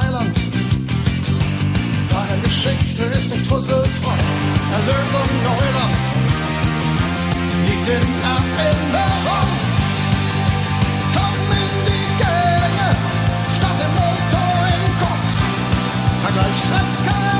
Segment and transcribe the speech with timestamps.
[0.00, 0.34] Zweiland.
[2.08, 4.18] Deine Geschichte ist nicht fusselfrei.
[4.72, 5.96] Erlösung Neuland
[7.66, 9.50] liegt in Erinnerung.
[11.14, 12.88] Komm in die Gänge,
[13.56, 15.28] statt dem Motor im Kopf.
[16.22, 17.39] Vergleich Schritt,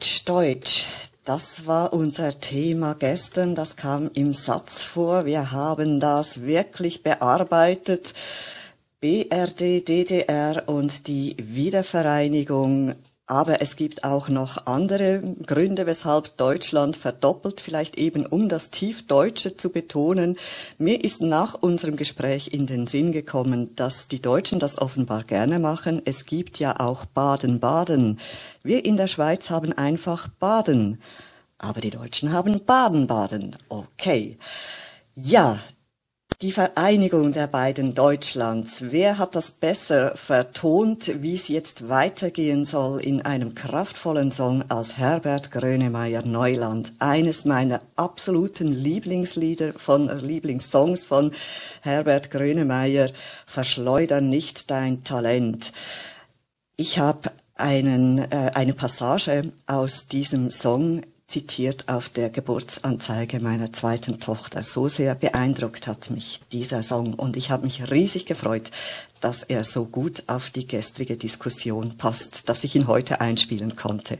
[0.00, 0.86] Deutsch, Deutsch.
[1.26, 3.54] Das war unser Thema gestern.
[3.54, 5.26] Das kam im Satz vor.
[5.26, 8.14] Wir haben das wirklich bearbeitet.
[9.00, 12.94] BRD, DDR und die Wiedervereinigung.
[13.30, 19.56] Aber es gibt auch noch andere Gründe, weshalb Deutschland verdoppelt, vielleicht eben um das Tiefdeutsche
[19.56, 20.36] zu betonen.
[20.78, 25.60] Mir ist nach unserem Gespräch in den Sinn gekommen, dass die Deutschen das offenbar gerne
[25.60, 26.02] machen.
[26.04, 28.18] Es gibt ja auch Baden-Baden.
[28.64, 31.00] Wir in der Schweiz haben einfach Baden.
[31.56, 33.56] Aber die Deutschen haben Baden-Baden.
[33.68, 34.38] Okay.
[35.14, 35.60] Ja,
[36.42, 38.84] die Vereinigung der beiden Deutschlands.
[38.90, 44.96] Wer hat das besser vertont, wie es jetzt weitergehen soll in einem kraftvollen Song als
[44.96, 46.94] Herbert Grönemeyer Neuland?
[46.98, 51.32] Eines meiner absoluten Lieblingslieder von Lieblingssongs von
[51.82, 53.10] Herbert Grönemeyer.
[53.44, 55.74] Verschleuder nicht dein Talent.
[56.76, 64.18] Ich habe einen, äh, eine Passage aus diesem Song zitiert auf der Geburtsanzeige meiner zweiten
[64.18, 64.64] Tochter.
[64.64, 68.72] So sehr beeindruckt hat mich dieser Song und ich habe mich riesig gefreut,
[69.20, 74.18] dass er so gut auf die gestrige Diskussion passt, dass ich ihn heute einspielen konnte.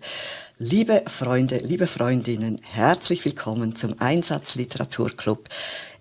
[0.58, 5.48] Liebe Freunde, liebe Freundinnen, herzlich willkommen zum Einsatzliteraturclub.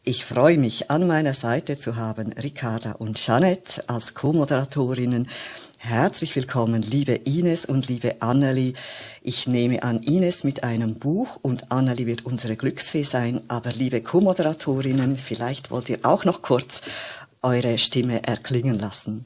[0.03, 5.27] Ich freue mich, an meiner Seite zu haben Ricarda und Jeanette als Co-Moderatorinnen.
[5.81, 8.73] Herzlich willkommen, liebe Ines und liebe Annelie.
[9.21, 13.41] Ich nehme an Ines mit einem Buch und Annelie wird unsere Glücksfee sein.
[13.47, 16.81] Aber liebe Co-Moderatorinnen, vielleicht wollt ihr auch noch kurz
[17.41, 19.23] eure Stimme erklingen lassen.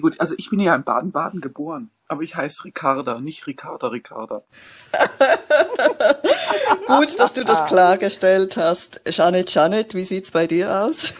[0.00, 1.90] Gut, also ich bin ja in Baden-Baden geboren.
[2.06, 4.44] Aber ich heiße Ricarda, nicht Ricarda Ricarda.
[6.86, 9.00] Gut, dass du das klargestellt hast.
[9.06, 11.14] Janet, Janet, wie sieht's bei dir aus?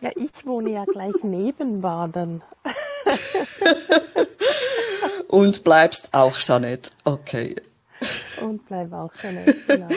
[0.00, 2.42] Ja, ich wohne ja gleich neben Baden.
[5.28, 6.90] Und bleibst auch Janet.
[7.04, 7.54] Okay.
[8.40, 9.88] Und bleib auch Janet, genau.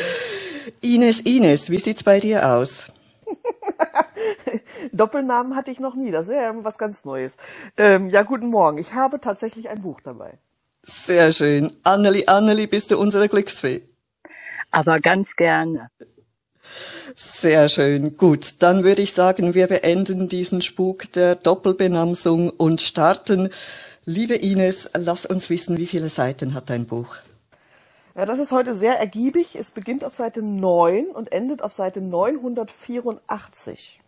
[0.81, 2.87] Ines, Ines, wie sieht's bei dir aus?
[4.91, 6.11] Doppelnamen hatte ich noch nie.
[6.11, 7.37] Das wäre ja was ganz Neues.
[7.77, 8.77] Ähm, ja, guten Morgen.
[8.77, 10.37] Ich habe tatsächlich ein Buch dabei.
[10.83, 11.75] Sehr schön.
[11.83, 13.81] Anneli, Anneli, bist du unsere Glücksfee?
[14.71, 15.89] Aber ganz gerne.
[17.15, 18.17] Sehr schön.
[18.17, 23.49] Gut, dann würde ich sagen, wir beenden diesen Spuk der Doppelbenamsung und starten.
[24.05, 27.15] Liebe Ines, lass uns wissen, wie viele Seiten hat dein Buch?
[28.15, 29.55] Ja, das ist heute sehr ergiebig.
[29.55, 33.99] Es beginnt auf Seite 9 und endet auf Seite 984.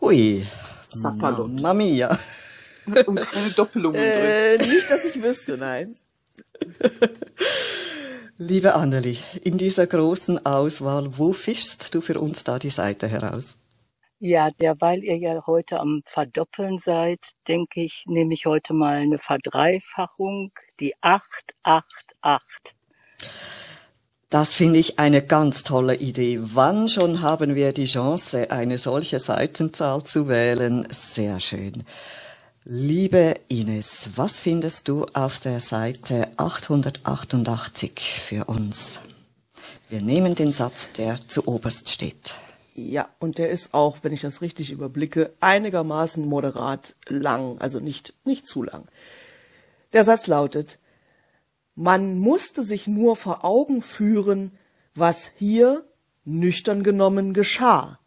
[0.00, 0.46] Hui.
[0.86, 1.50] Sapperlot.
[1.54, 2.18] Mamma mia.
[3.06, 4.68] Und keine Doppelungen Äh, drin.
[4.68, 5.94] nicht, dass ich wüsste, nein.
[8.36, 13.56] Liebe Anneli, in dieser großen Auswahl, wo fischst du für uns da die Seite heraus?
[14.18, 19.18] Ja, derweil ihr ja heute am Verdoppeln seid, denke ich, nehme ich heute mal eine
[19.18, 20.50] Verdreifachung,
[20.80, 22.74] die 888.
[24.30, 26.40] Das finde ich eine ganz tolle Idee.
[26.42, 30.88] Wann schon haben wir die Chance, eine solche Seitenzahl zu wählen?
[30.90, 31.84] Sehr schön.
[32.66, 39.00] Liebe Ines, was findest du auf der Seite 888 für uns?
[39.90, 42.36] Wir nehmen den Satz, der zu oberst steht.
[42.74, 48.14] Ja, und der ist auch, wenn ich das richtig überblicke, einigermaßen moderat lang, also nicht,
[48.24, 48.88] nicht zu lang.
[49.92, 50.78] Der Satz lautet,
[51.74, 54.52] man musste sich nur vor Augen führen,
[54.94, 55.86] was hier
[56.24, 57.98] nüchtern genommen geschah.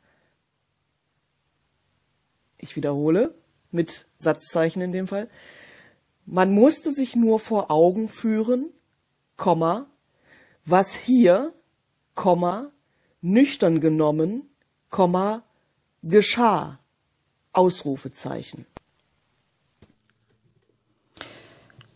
[2.58, 3.36] Ich wiederhole,
[3.72, 5.30] mit Satzzeichen in dem Fall.
[6.26, 8.72] Man musste sich nur vor Augen führen,
[9.38, 9.88] Komma,
[10.66, 11.54] was hier,
[12.16, 12.72] Komma,
[13.22, 14.50] nüchtern genommen,
[14.90, 15.44] Komma,
[16.04, 16.80] geschah.
[17.54, 18.68] Ausrufezeichen.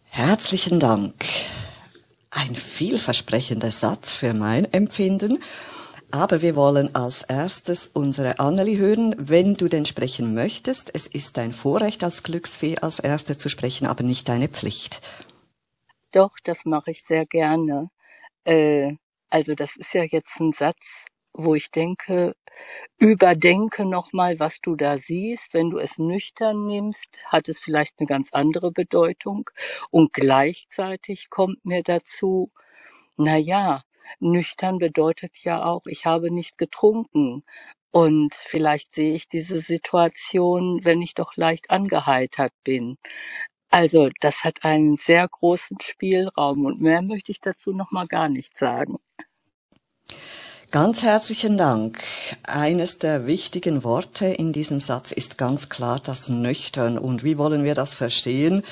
[0.06, 1.24] Herzlichen Dank.
[2.32, 5.40] Ein vielversprechender Satz für mein Empfinden.
[6.12, 9.16] Aber wir wollen als erstes unsere Anneli hören.
[9.18, 13.88] Wenn du denn sprechen möchtest, es ist dein Vorrecht als Glücksfee als Erste zu sprechen,
[13.88, 15.02] aber nicht deine Pflicht.
[16.12, 17.90] Doch, das mache ich sehr gerne.
[18.44, 18.96] Äh,
[19.30, 22.36] also das ist ja jetzt ein Satz, wo ich denke,
[22.98, 25.54] überdenke nochmal, was du da siehst.
[25.54, 29.50] Wenn du es nüchtern nimmst, hat es vielleicht eine ganz andere Bedeutung.
[29.90, 32.52] Und gleichzeitig kommt mir dazu,
[33.16, 33.84] na ja,
[34.20, 37.44] nüchtern bedeutet ja auch, ich habe nicht getrunken.
[37.92, 42.98] Und vielleicht sehe ich diese Situation, wenn ich doch leicht angeheitert bin.
[43.70, 48.30] Also, das hat einen sehr großen Spielraum und mehr möchte ich dazu noch mal gar
[48.30, 48.98] nicht sagen.
[50.72, 52.02] Ganz herzlichen Dank.
[52.44, 56.98] Eines der wichtigen Worte in diesem Satz ist ganz klar das Nüchtern.
[56.98, 58.64] Und wie wollen wir das verstehen?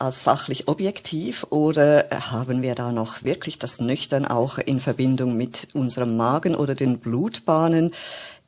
[0.00, 5.68] Als sachlich objektiv oder haben wir da noch wirklich das Nüchtern auch in Verbindung mit
[5.74, 7.90] unserem Magen oder den Blutbahnen?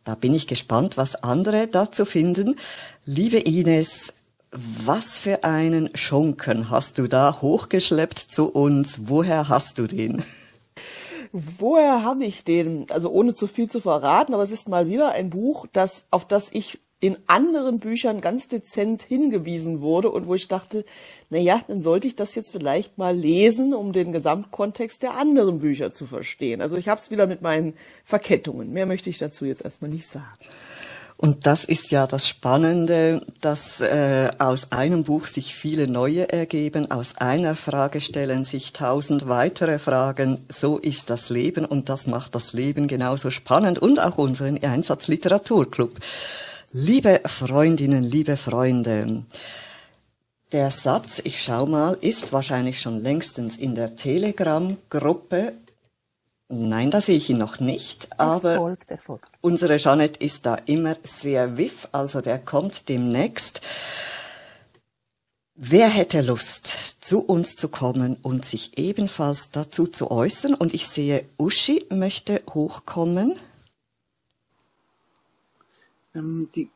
[0.03, 2.57] Da bin ich gespannt, was andere dazu finden.
[3.05, 4.15] Liebe Ines,
[4.51, 9.03] was für einen Schunken hast du da hochgeschleppt zu uns?
[9.09, 10.25] Woher hast du den?
[11.33, 12.91] Woher habe ich den?
[12.91, 16.27] Also ohne zu viel zu verraten, aber es ist mal wieder ein Buch, das, auf
[16.27, 20.85] das ich in anderen Büchern ganz dezent hingewiesen wurde und wo ich dachte,
[21.31, 25.59] na ja, dann sollte ich das jetzt vielleicht mal lesen, um den Gesamtkontext der anderen
[25.59, 26.63] Bücher zu verstehen.
[26.63, 28.73] Also ich habe es wieder mit meinen Verkettungen.
[28.73, 30.29] Mehr möchte ich dazu jetzt erstmal nicht sagen.
[31.17, 36.91] Und das ist ja das Spannende, dass äh, aus einem Buch sich viele neue ergeben,
[36.93, 40.45] aus einer Frage stellen sich tausend weitere Fragen.
[40.49, 45.95] So ist das Leben und das macht das Leben genauso spannend und auch unseren Einsatzliteraturclub.
[46.75, 49.25] Liebe Freundinnen, liebe Freunde,
[50.53, 55.53] der Satz, ich schau mal, ist wahrscheinlich schon längstens in der Telegram-Gruppe
[56.49, 59.29] Nein, da sehe ich ihn noch nicht, aber Erfolg, Erfolg.
[59.43, 63.61] unsere Jeanette ist da immer sehr wiff, also der kommt demnächst.
[65.55, 66.67] Wer hätte Lust,
[67.03, 70.55] zu uns zu kommen und sich ebenfalls dazu zu äußern?
[70.55, 73.35] Und ich sehe, Uschi möchte hochkommen.
[76.15, 76.71] Ähm, die,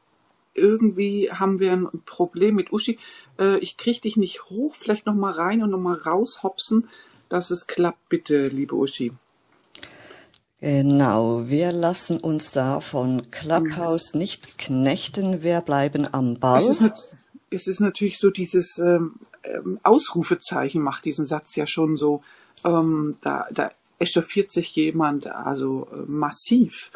[0.55, 2.99] irgendwie haben wir ein Problem mit Uschi.
[3.38, 4.75] Äh, ich kriege dich nicht hoch.
[4.75, 6.88] Vielleicht noch mal rein und noch mal raushopsen,
[7.28, 9.12] dass es klappt, bitte, liebe Uschi.
[10.61, 16.62] Genau, wir lassen uns da von Clubhouse nicht knechten, wir bleiben am Ball.
[16.62, 17.16] Es ist,
[17.50, 19.16] es ist natürlich so dieses, ähm,
[19.47, 22.23] ähm, Ausrufezeichen macht diesen Satz ja schon so.
[22.64, 26.90] Ähm, da, da echauffiert sich jemand also äh, massiv.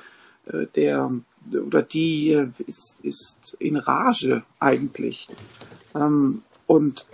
[0.46, 1.10] Äh, der
[1.52, 5.28] oder die äh, ist, ist in Rage eigentlich.
[5.94, 7.06] Ähm, und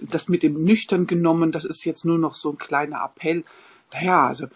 [0.00, 3.44] das mit dem nüchtern genommen, das ist jetzt nur noch so ein kleiner Appell.
[3.92, 4.46] Naja, also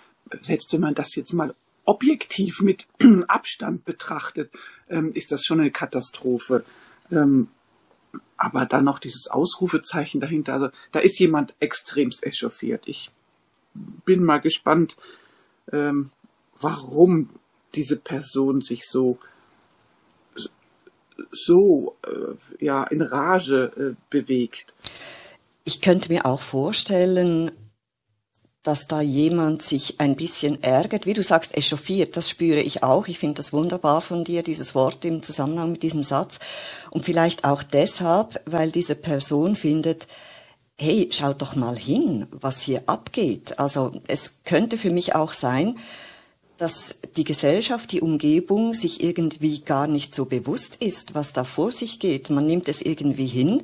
[0.40, 2.86] selbst wenn man das jetzt mal objektiv mit
[3.28, 4.50] Abstand betrachtet,
[4.88, 6.64] ähm, ist das schon eine Katastrophe.
[7.10, 7.48] Ähm,
[8.36, 12.86] aber dann noch dieses Ausrufezeichen dahinter, also da ist jemand extremst echauffiert.
[12.86, 13.10] Ich
[13.74, 14.96] bin mal gespannt,
[15.72, 16.10] ähm,
[16.58, 17.30] warum
[17.74, 19.18] diese Person sich so
[21.30, 24.74] so äh, ja in Rage äh, bewegt.
[25.64, 27.50] Ich könnte mir auch vorstellen,
[28.64, 33.06] dass da jemand sich ein bisschen ärgert, wie du sagst, echauffiert, das spüre ich auch.
[33.08, 36.38] Ich finde das wunderbar von dir, dieses Wort im Zusammenhang mit diesem Satz.
[36.90, 40.06] Und vielleicht auch deshalb, weil diese Person findet,
[40.78, 43.58] hey, schaut doch mal hin, was hier abgeht.
[43.58, 45.76] Also es könnte für mich auch sein,
[46.56, 51.72] dass die Gesellschaft, die Umgebung sich irgendwie gar nicht so bewusst ist, was da vor
[51.72, 52.30] sich geht.
[52.30, 53.62] Man nimmt es irgendwie hin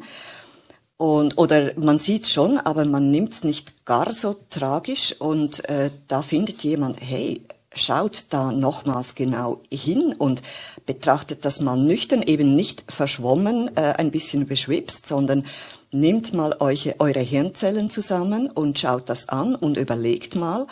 [1.01, 5.91] und, oder man sieht schon, aber man nimmt es nicht gar so tragisch und äh,
[6.09, 7.41] da findet jemand, hey,
[7.75, 10.43] schaut da nochmals genau hin und
[10.85, 15.45] betrachtet das mal nüchtern, eben nicht verschwommen, äh, ein bisschen beschwipst, sondern
[15.91, 20.67] nehmt mal euch, eure Hirnzellen zusammen und schaut das an und überlegt mal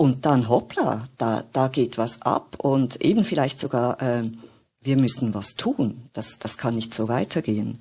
[0.00, 4.22] und dann hoppla, da, da geht was ab und eben vielleicht sogar, äh,
[4.80, 7.80] wir müssen was tun, das, das kann nicht so weitergehen.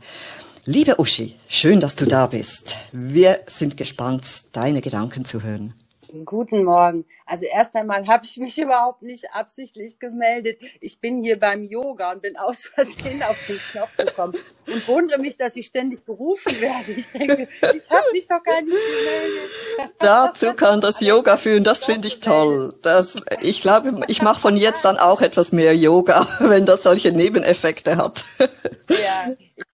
[0.65, 2.75] Liebe Uschi, schön, dass du da bist.
[2.91, 5.73] Wir sind gespannt, deine Gedanken zu hören.
[6.25, 7.05] Guten Morgen.
[7.25, 10.59] Also erst einmal habe ich mich überhaupt nicht absichtlich gemeldet.
[10.81, 14.35] Ich bin hier beim Yoga und bin aus Versehen auf den Knopf gekommen
[14.67, 16.91] und wundere mich, dass ich ständig gerufen werde.
[16.91, 19.95] Ich denke, ich habe mich doch gar nicht gemeldet.
[19.99, 21.63] Dazu kann das Yoga führen.
[21.63, 22.73] Das finde ich toll.
[22.81, 27.11] Das, ich glaube, ich mache von jetzt an auch etwas mehr Yoga, wenn das solche
[27.11, 28.25] Nebeneffekte hat.
[28.89, 29.68] Ja, ich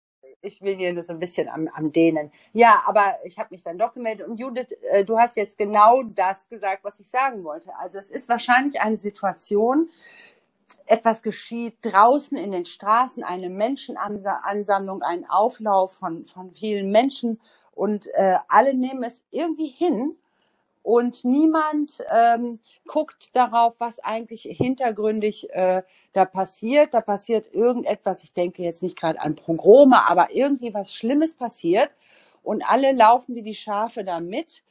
[0.61, 2.31] will hier nur so ein bisschen am, am Dehnen.
[2.53, 4.27] Ja, aber ich habe mich dann doch gemeldet.
[4.27, 7.75] Und Judith, äh, du hast jetzt genau das gesagt, was ich sagen wollte.
[7.77, 9.89] Also es ist wahrscheinlich eine Situation,
[10.87, 17.39] etwas geschieht draußen in den Straßen, eine Menschenansammlung, ein Auflauf von, von vielen Menschen
[17.73, 20.15] und äh, alle nehmen es irgendwie hin
[20.85, 25.81] und niemand ähm, guckt darauf, was eigentlich hintergründig äh,
[26.13, 26.93] da passiert.
[26.93, 31.89] Da passiert irgendetwas, ich denke jetzt nicht gerade an Pogrome, aber irgendwie was Schlimmes passiert
[32.43, 34.61] und alle laufen wie die Schafe da mit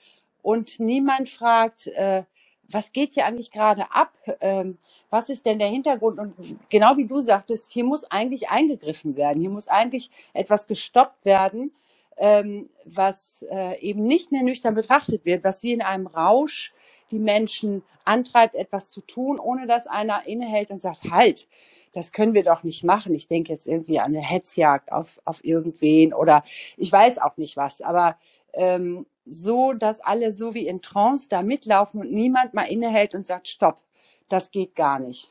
[0.40, 2.23] und niemand fragt, äh,
[2.71, 4.12] was geht hier eigentlich gerade ab?
[4.40, 4.78] Ähm,
[5.11, 6.21] was ist denn der Hintergrund?
[6.21, 6.35] Und
[6.71, 11.73] genau wie du sagtest, hier muss eigentlich eingegriffen werden, hier muss eigentlich etwas gestoppt werden
[12.16, 16.73] ähm, was äh, eben nicht mehr nüchtern betrachtet wird, was wie in einem Rausch
[17.11, 21.49] die Menschen antreibt, etwas zu tun, ohne dass einer innehält und sagt, halt,
[21.92, 23.14] das können wir doch nicht machen.
[23.14, 26.42] Ich denke jetzt irgendwie an eine Hetzjagd auf, auf irgendwen oder
[26.76, 28.16] ich weiß auch nicht was, aber
[28.52, 33.26] ähm, so, dass alle so wie in Trance da mitlaufen und niemand mal innehält und
[33.26, 33.80] sagt, stopp,
[34.28, 35.30] das geht gar nicht.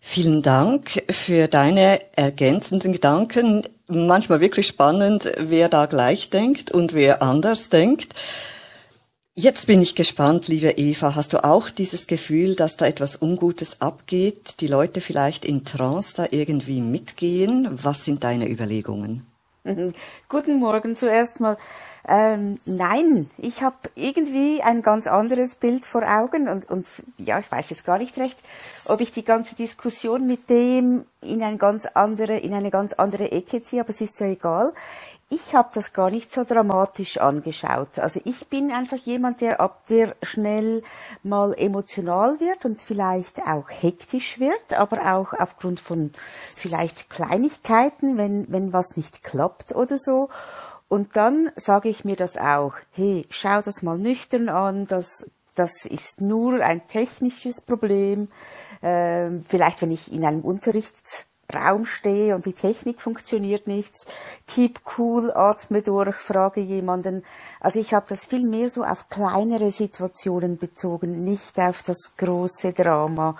[0.00, 3.68] Vielen Dank für deine ergänzenden Gedanken.
[3.90, 8.14] Manchmal wirklich spannend, wer da gleich denkt und wer anders denkt.
[9.34, 13.80] Jetzt bin ich gespannt, liebe Eva, hast du auch dieses Gefühl, dass da etwas Ungutes
[13.80, 17.66] abgeht, die Leute vielleicht in Trance da irgendwie mitgehen?
[17.82, 19.27] Was sind deine Überlegungen?
[20.28, 21.56] Guten Morgen zuerst mal.
[22.06, 26.86] Ähm, nein, ich habe irgendwie ein ganz anderes Bild vor Augen und, und
[27.18, 28.38] ja, ich weiß jetzt gar nicht recht,
[28.86, 33.30] ob ich die ganze Diskussion mit dem in eine ganz andere, in eine ganz andere
[33.30, 34.72] Ecke ziehe, aber es ist ja egal.
[35.30, 37.98] Ich habe das gar nicht so dramatisch angeschaut.
[37.98, 40.82] Also ich bin einfach jemand, der ab der schnell
[41.22, 46.14] mal emotional wird und vielleicht auch hektisch wird, aber auch aufgrund von
[46.54, 50.30] vielleicht Kleinigkeiten, wenn, wenn was nicht klappt oder so.
[50.88, 55.84] Und dann sage ich mir das auch, hey, schau das mal nüchtern an, das, das
[55.84, 58.28] ist nur ein technisches Problem.
[58.80, 60.40] Ähm, vielleicht, wenn ich in einem
[61.48, 63.94] Unterrichtsraum stehe und die Technik funktioniert nicht,
[64.46, 67.24] keep cool, atme durch, frage jemanden.
[67.60, 72.72] Also ich habe das viel mehr so auf kleinere Situationen bezogen, nicht auf das große
[72.72, 73.36] Drama.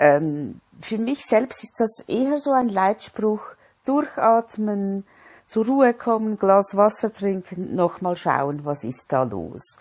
[0.00, 3.42] Ähm, für mich selbst ist das eher so ein Leitspruch,
[3.84, 5.04] durchatmen,
[5.46, 9.78] zur Ruhe kommen, Glas Wasser trinken, nochmal schauen, was ist da los.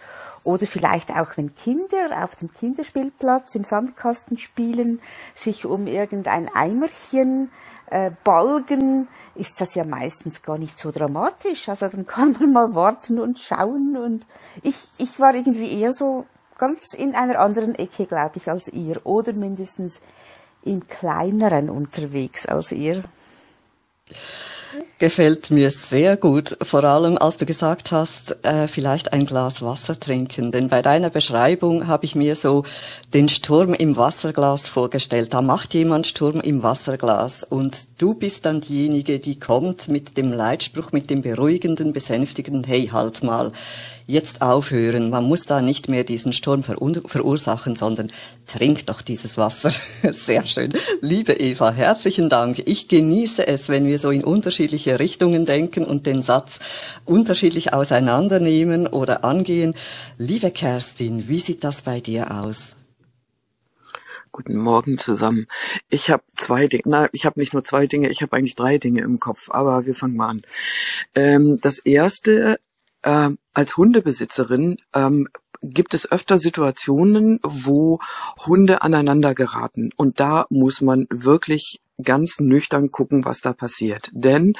[0.47, 5.01] Oder vielleicht auch, wenn Kinder auf dem Kinderspielplatz im Sandkasten spielen,
[5.35, 7.51] sich um irgendein Eimerchen
[7.89, 11.67] äh, Balgen ist das ja meistens gar nicht so dramatisch.
[11.67, 13.97] Also dann kann man mal warten und schauen.
[13.97, 14.25] Und
[14.63, 16.25] ich, ich war irgendwie eher so
[16.57, 19.05] ganz in einer anderen Ecke, glaube ich, als ihr.
[19.05, 20.01] Oder mindestens
[20.63, 23.03] im kleineren unterwegs als ihr.
[24.99, 29.99] Gefällt mir sehr gut, vor allem als du gesagt hast, äh, vielleicht ein Glas Wasser
[29.99, 30.51] trinken.
[30.51, 32.63] Denn bei deiner Beschreibung habe ich mir so
[33.13, 35.33] den Sturm im Wasserglas vorgestellt.
[35.35, 40.33] Da macht jemand Sturm im Wasserglas und du bist dann diejenige, die kommt mit dem
[40.33, 43.51] Leitspruch, mit dem beruhigenden, besänftigenden, hey, halt mal
[44.07, 45.09] jetzt aufhören.
[45.09, 48.11] Man muss da nicht mehr diesen Sturm verursachen, sondern
[48.47, 49.71] trink doch dieses Wasser.
[50.11, 50.73] Sehr schön.
[51.01, 52.63] Liebe Eva, herzlichen Dank.
[52.65, 56.59] Ich genieße es, wenn wir so in unterschiedliche Richtungen denken und den Satz
[57.03, 59.75] unterschiedlich auseinandernehmen oder angehen.
[60.17, 62.77] Liebe Kerstin, wie sieht das bei dir aus?
[64.31, 65.47] Guten Morgen zusammen.
[65.89, 68.77] Ich habe zwei Dinge, na, ich habe nicht nur zwei Dinge, ich habe eigentlich drei
[68.77, 70.41] Dinge im Kopf, aber wir fangen mal an.
[71.15, 72.59] Ähm, das erste
[73.01, 75.27] äh, als Hundebesitzerin ähm,
[75.61, 77.99] gibt es öfter Situationen, wo
[78.45, 79.91] Hunde aneinander geraten.
[79.95, 84.09] Und da muss man wirklich ganz nüchtern gucken, was da passiert.
[84.13, 84.53] Denn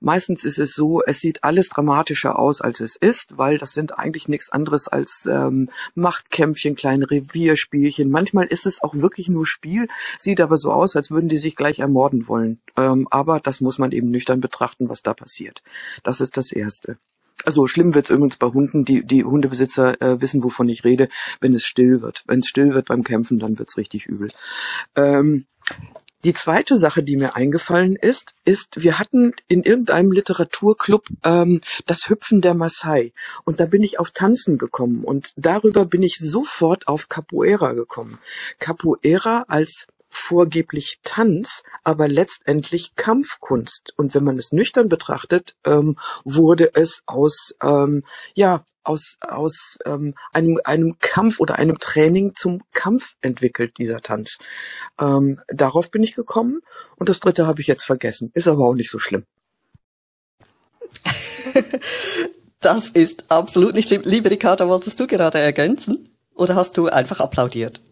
[0.00, 3.98] meistens ist es so, es sieht alles dramatischer aus, als es ist, weil das sind
[3.98, 8.10] eigentlich nichts anderes als ähm, Machtkämpfchen, kleine Revierspielchen.
[8.10, 11.56] Manchmal ist es auch wirklich nur Spiel, sieht aber so aus, als würden die sich
[11.56, 12.60] gleich ermorden wollen.
[12.76, 15.62] Ähm, aber das muss man eben nüchtern betrachten, was da passiert.
[16.04, 16.96] Das ist das Erste.
[17.44, 21.08] Also schlimm wird's übrigens bei Hunden, die, die Hundebesitzer äh, wissen, wovon ich rede,
[21.40, 22.24] wenn es still wird.
[22.26, 24.28] Wenn es still wird beim Kämpfen, dann wird's richtig übel.
[24.96, 25.46] Ähm,
[26.24, 32.08] die zweite Sache, die mir eingefallen ist, ist, wir hatten in irgendeinem Literaturclub ähm, das
[32.08, 33.12] Hüpfen der Maasai.
[33.44, 35.04] Und da bin ich auf Tanzen gekommen.
[35.04, 38.18] Und darüber bin ich sofort auf Capoeira gekommen.
[38.58, 43.92] Capoeira als vorgeblich Tanz, aber letztendlich Kampfkunst.
[43.96, 50.14] Und wenn man es nüchtern betrachtet, ähm, wurde es aus ähm, ja aus aus ähm,
[50.32, 54.38] einem einem Kampf oder einem Training zum Kampf entwickelt dieser Tanz.
[54.98, 56.60] Ähm, darauf bin ich gekommen
[56.96, 58.30] und das dritte habe ich jetzt vergessen.
[58.34, 59.24] Ist aber auch nicht so schlimm.
[62.60, 64.02] das ist absolut nicht schlimm.
[64.04, 66.08] Liebe Ricarda, wolltest du gerade ergänzen?
[66.34, 67.82] Oder hast du einfach applaudiert?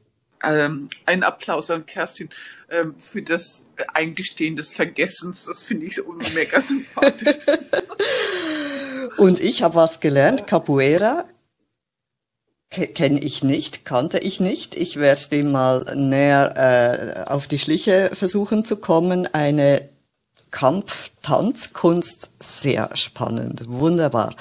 [0.43, 2.31] Ähm, ein Applaus an Kerstin
[2.71, 5.45] ähm, für das Eingestehen des Vergessens.
[5.45, 7.37] Das finde ich so mega sympathisch.
[9.17, 10.47] Und ich habe was gelernt.
[10.47, 11.25] Capoeira
[12.71, 14.75] kenne ich nicht, kannte ich nicht.
[14.75, 19.27] Ich werde dem mal näher äh, auf die Schliche versuchen zu kommen.
[19.33, 19.89] Eine
[20.51, 24.35] Kampftanzkunst, sehr spannend, wunderbar.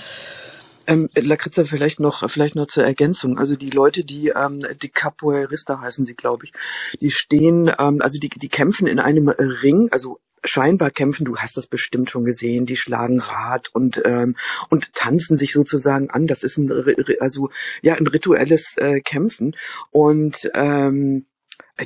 [0.87, 3.37] Ähm, Lakritza, vielleicht noch, vielleicht noch zur Ergänzung.
[3.37, 6.53] Also die Leute, die, ähm, die Capoeirista heißen sie, glaube ich,
[7.01, 11.57] die stehen, ähm, also die, die kämpfen in einem Ring, also scheinbar kämpfen, du hast
[11.57, 14.35] das bestimmt schon gesehen, die schlagen Rad und ähm,
[14.69, 16.27] und tanzen sich sozusagen an.
[16.27, 16.71] Das ist ein
[17.19, 17.49] also
[17.81, 19.55] ja ein rituelles äh, Kämpfen
[19.91, 21.25] und ähm,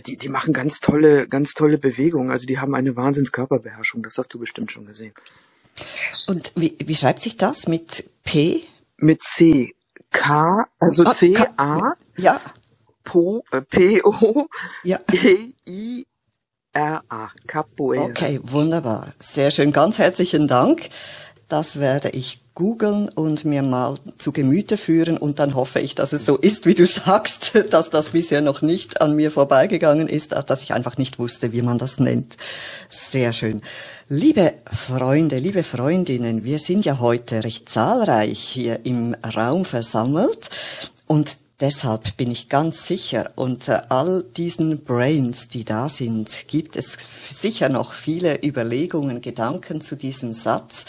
[0.05, 2.29] die, die machen ganz tolle, ganz tolle Bewegungen.
[2.29, 4.03] Also die haben eine Wahnsinns Körperbeherrschung.
[4.03, 5.13] Das hast du bestimmt schon gesehen.
[6.27, 8.63] Und wie, wie schreibt sich das mit P?
[9.01, 9.73] Mit C.
[10.11, 11.93] K, also ah, C, A.
[12.17, 12.41] Ja.
[13.03, 14.47] Po, äh, P, O,
[14.83, 14.99] ja.
[15.11, 16.05] E, I,
[16.73, 17.29] R, A.
[17.47, 18.05] Capoeira.
[18.05, 19.13] Okay, wunderbar.
[19.19, 19.71] Sehr schön.
[19.71, 20.89] Ganz herzlichen Dank.
[21.49, 26.13] Das werde ich googeln und mir mal zu Gemüte führen und dann hoffe ich, dass
[26.13, 30.33] es so ist, wie du sagst, dass das bisher noch nicht an mir vorbeigegangen ist,
[30.33, 32.37] dass ich einfach nicht wusste, wie man das nennt.
[32.87, 33.63] Sehr schön.
[34.09, 40.51] Liebe Freunde, liebe Freundinnen, wir sind ja heute recht zahlreich hier im Raum versammelt
[41.07, 46.97] und Deshalb bin ich ganz sicher, unter all diesen Brains, die da sind, gibt es
[47.31, 50.85] sicher noch viele Überlegungen, Gedanken zu diesem Satz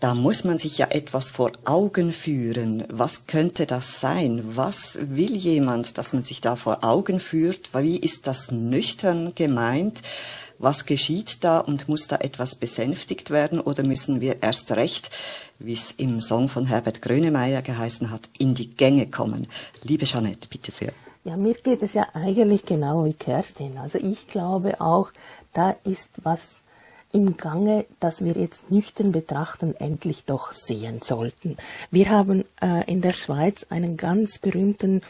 [0.00, 2.84] da muss man sich ja etwas vor Augen führen.
[2.90, 4.42] Was könnte das sein?
[4.56, 7.70] Was will jemand, dass man sich da vor Augen führt?
[7.74, 10.02] Wie ist das nüchtern gemeint?
[10.58, 15.10] Was geschieht da und muss da etwas besänftigt werden oder müssen wir erst recht,
[15.58, 19.48] wie es im Song von Herbert Grönemeyer geheißen hat, in die Gänge kommen?
[19.82, 20.92] Liebe Jeanette, bitte sehr.
[21.24, 23.76] Ja, mir geht es ja eigentlich genau wie Kerstin.
[23.76, 25.10] Also ich glaube auch,
[25.52, 26.62] da ist was
[27.12, 31.56] im Gange, das wir jetzt nüchtern betrachten, endlich doch sehen sollten.
[31.90, 35.00] Wir haben äh, in der Schweiz einen ganz berühmten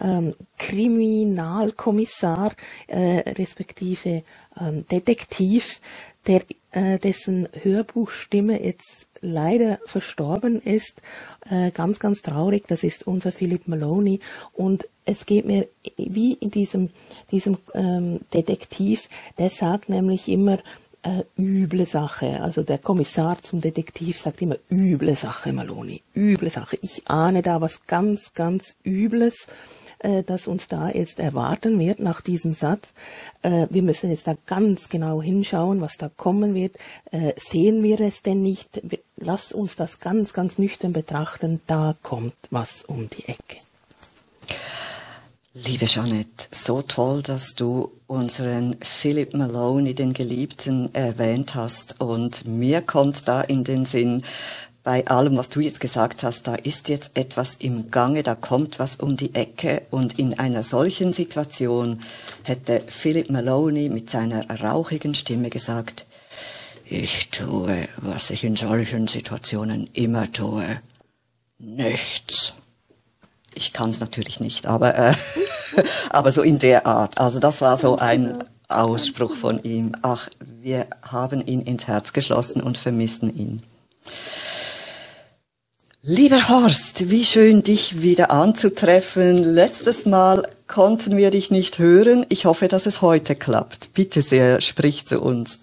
[0.00, 2.52] ähm, Kriminalkommissar,
[2.86, 4.22] äh, respektive
[4.60, 5.80] ähm, Detektiv,
[6.26, 11.00] der, äh, dessen Hörbuchstimme jetzt leider verstorben ist.
[11.48, 12.64] Äh, ganz, ganz traurig.
[12.66, 14.20] Das ist unser Philip Maloney.
[14.52, 16.90] Und es geht mir wie in diesem,
[17.30, 20.58] diesem ähm, Detektiv, der sagt nämlich immer,
[21.02, 22.40] äh, üble Sache.
[22.42, 26.78] Also der Kommissar zum Detektiv sagt immer üble Sache, Maloni, üble Sache.
[26.82, 29.46] Ich ahne da was ganz, ganz Übles
[30.02, 32.92] äh, das uns da jetzt erwarten wird nach diesem Satz.
[33.42, 36.76] Äh, wir müssen jetzt da ganz genau hinschauen, was da kommen wird.
[37.10, 38.82] Äh, sehen wir es denn nicht?
[39.16, 41.60] Lasst uns das ganz, ganz nüchtern betrachten.
[41.66, 43.58] Da kommt was um die Ecke.
[45.54, 52.00] Liebe Jeanette, so toll, dass du unseren Philip Maloney, den Geliebten, erwähnt hast.
[52.00, 54.22] Und mir kommt da in den Sinn,
[54.82, 58.78] bei allem, was du jetzt gesagt hast, da ist jetzt etwas im Gange, da kommt
[58.78, 62.00] was um die Ecke und in einer solchen Situation
[62.44, 66.06] hätte Philip Maloney mit seiner rauchigen Stimme gesagt,
[66.86, 70.80] ich tue, was ich in solchen Situationen immer tue,
[71.58, 72.54] nichts.
[73.54, 75.14] Ich kann es natürlich nicht, aber, äh,
[76.10, 77.18] aber so in der Art.
[77.18, 79.92] Also das war so ein Ausspruch von ihm.
[80.02, 80.28] Ach,
[80.60, 83.62] wir haben ihn ins Herz geschlossen und vermissen ihn.
[86.04, 89.44] Lieber Horst, wie schön dich wieder anzutreffen.
[89.44, 92.26] Letztes Mal konnten wir dich nicht hören.
[92.28, 93.94] Ich hoffe, dass es heute klappt.
[93.94, 95.60] Bitte sehr, sprich zu uns.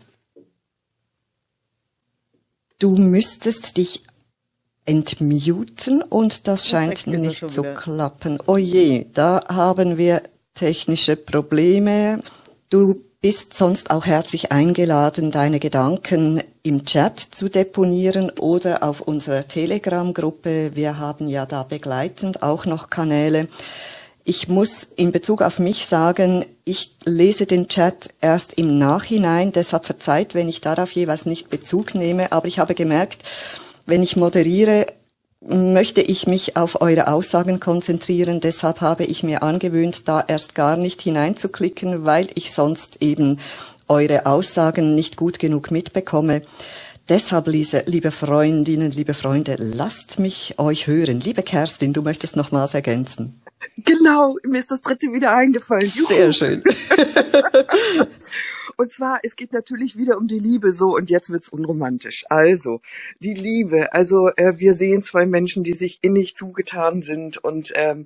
[2.77, 4.03] Du müsstest dich
[4.89, 8.39] entmuten und das scheint nicht zu klappen.
[8.47, 10.23] Oh je, da haben wir
[10.55, 12.21] technische Probleme.
[12.71, 19.47] Du bist sonst auch herzlich eingeladen, deine Gedanken im Chat zu deponieren oder auf unserer
[19.47, 20.71] Telegram-Gruppe.
[20.73, 23.47] Wir haben ja da begleitend auch noch Kanäle.
[24.23, 29.85] Ich muss in Bezug auf mich sagen, ich lese den Chat erst im Nachhinein, deshalb
[29.85, 33.23] verzeiht, wenn ich darauf jeweils nicht Bezug nehme, aber ich habe gemerkt,
[33.89, 34.85] wenn ich moderiere,
[35.41, 38.39] möchte ich mich auf eure Aussagen konzentrieren.
[38.39, 43.39] Deshalb habe ich mir angewöhnt, da erst gar nicht hineinzuklicken, weil ich sonst eben
[43.87, 46.41] eure Aussagen nicht gut genug mitbekomme.
[47.07, 51.19] Deshalb, Lise, liebe Freundinnen, liebe Freunde, lasst mich euch hören.
[51.19, 53.41] Liebe Kerstin, du möchtest nochmals ergänzen.
[53.77, 55.91] Genau, mir ist das dritte wieder eingefallen.
[55.95, 56.07] Juhu.
[56.07, 56.63] Sehr schön.
[58.79, 62.23] Und zwar, es geht natürlich wieder um die Liebe so und jetzt wird's unromantisch.
[62.29, 62.79] Also,
[63.19, 63.91] die Liebe.
[63.91, 68.05] Also, äh, wir sehen zwei Menschen, die sich innig zugetan sind und ähm,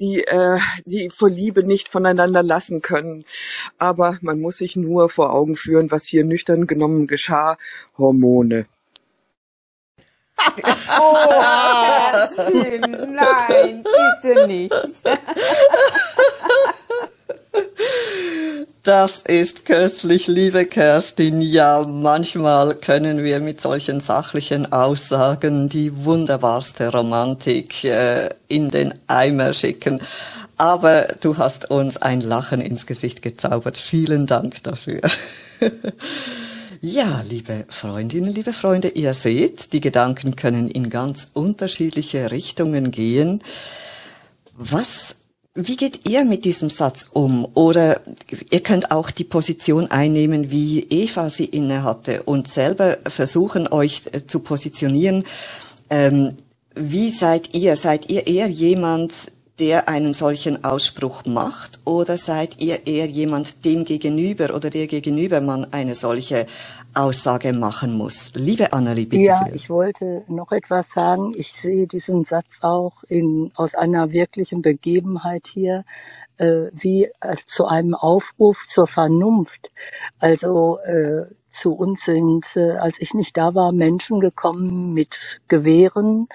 [0.00, 3.26] die, äh, die vor Liebe nicht voneinander lassen können.
[3.76, 7.58] Aber man muss sich nur vor Augen führen, was hier nüchtern genommen geschah.
[7.98, 8.64] Hormone.
[10.98, 11.32] oh,
[12.12, 12.80] Kerstin,
[13.14, 13.84] nein,
[14.22, 14.72] bitte nicht.
[18.86, 21.40] Das ist köstlich, liebe Kerstin.
[21.40, 29.54] Ja, manchmal können wir mit solchen sachlichen Aussagen die wunderbarste Romantik äh, in den Eimer
[29.54, 30.00] schicken.
[30.56, 33.76] Aber du hast uns ein Lachen ins Gesicht gezaubert.
[33.76, 35.00] Vielen Dank dafür.
[36.80, 43.42] ja, liebe Freundinnen, liebe Freunde, ihr seht, die Gedanken können in ganz unterschiedliche Richtungen gehen.
[44.56, 45.15] Was
[45.56, 47.48] wie geht ihr mit diesem Satz um?
[47.54, 48.00] Oder
[48.50, 54.02] ihr könnt auch die Position einnehmen, wie Eva sie inne hatte und selber versuchen, euch
[54.12, 55.24] äh, zu positionieren.
[55.88, 56.36] Ähm,
[56.74, 57.76] wie seid ihr?
[57.76, 59.14] Seid ihr eher jemand,
[59.58, 61.80] der einen solchen Ausspruch macht?
[61.86, 66.46] Oder seid ihr eher jemand, dem gegenüber oder der gegenüber man eine solche
[66.96, 68.32] Aussage machen muss.
[68.34, 69.54] Liebe Annelie, bitte ja, sehr.
[69.54, 71.34] ich wollte noch etwas sagen.
[71.36, 75.84] Ich sehe diesen Satz auch in, aus einer wirklichen Begebenheit hier
[76.38, 79.70] äh, wie äh, zu einem Aufruf zur Vernunft.
[80.18, 86.28] Also äh, zu uns sind, äh, als ich nicht da war, Menschen gekommen mit Gewehren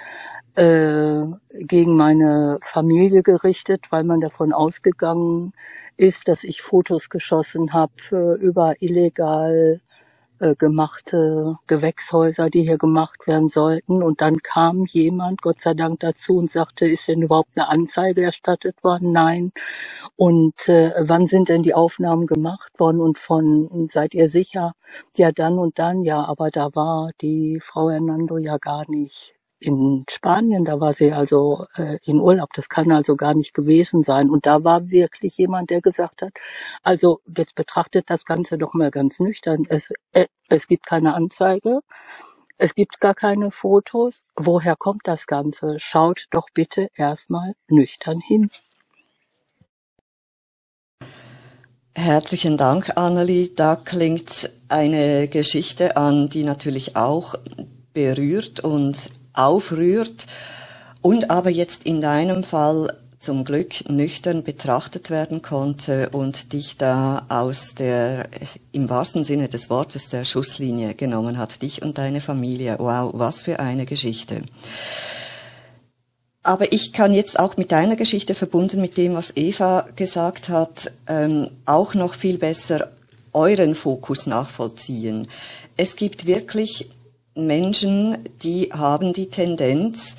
[0.56, 5.54] äh, gegen meine Familie gerichtet, weil man davon ausgegangen
[5.98, 9.82] ist, dass ich Fotos geschossen habe äh, über illegal
[10.42, 14.04] äh, gemachte Gewächshäuser, die hier gemacht werden sollten.
[14.04, 18.24] Und dann kam jemand, Gott sei Dank, dazu und sagte, ist denn überhaupt eine Anzeige
[18.24, 19.12] erstattet worden?
[19.12, 19.52] Nein.
[20.16, 23.02] Und äh, wann sind denn die Aufnahmen gemacht worden?
[23.02, 24.74] Und von, seid ihr sicher?
[25.16, 30.06] Ja, dann und dann, ja, aber da war die Frau Hernando ja gar nicht in
[30.10, 34.30] Spanien, da war sie also äh, in Urlaub, das kann also gar nicht gewesen sein.
[34.30, 36.32] Und da war wirklich jemand, der gesagt hat,
[36.84, 39.66] also jetzt betrachtet das Ganze doch mal ganz nüchtern.
[39.70, 41.82] Es, äh, es gibt keine Anzeige,
[42.58, 44.24] es gibt gar keine Fotos.
[44.36, 45.76] Woher kommt das Ganze?
[45.78, 48.50] Schaut doch bitte erstmal nüchtern hin.
[51.94, 53.50] Herzlichen Dank, Annelie.
[53.56, 57.36] Da klingt eine Geschichte an, die natürlich auch
[57.94, 60.28] berührt und aufrührt
[61.02, 67.26] und aber jetzt in deinem Fall zum Glück nüchtern betrachtet werden konnte und dich da
[67.30, 68.28] aus der,
[68.72, 72.78] im wahrsten Sinne des Wortes, der Schusslinie genommen hat, dich und deine Familie.
[72.80, 74.42] Wow, was für eine Geschichte.
[76.44, 80.92] Aber ich kann jetzt auch mit deiner Geschichte verbunden mit dem, was Eva gesagt hat,
[81.06, 82.90] ähm, auch noch viel besser
[83.34, 85.28] euren Fokus nachvollziehen.
[85.78, 86.90] Es gibt wirklich
[87.36, 90.18] Menschen, die haben die Tendenz,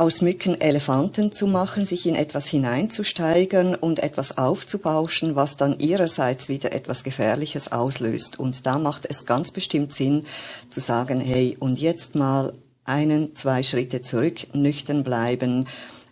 [0.00, 6.48] aus Mücken Elefanten zu machen, sich in etwas hineinzusteigern und etwas aufzubauschen, was dann ihrerseits
[6.48, 8.38] wieder etwas Gefährliches auslöst.
[8.38, 10.24] Und da macht es ganz bestimmt Sinn
[10.70, 15.66] zu sagen, hey, und jetzt mal einen, zwei Schritte zurück, nüchtern bleiben,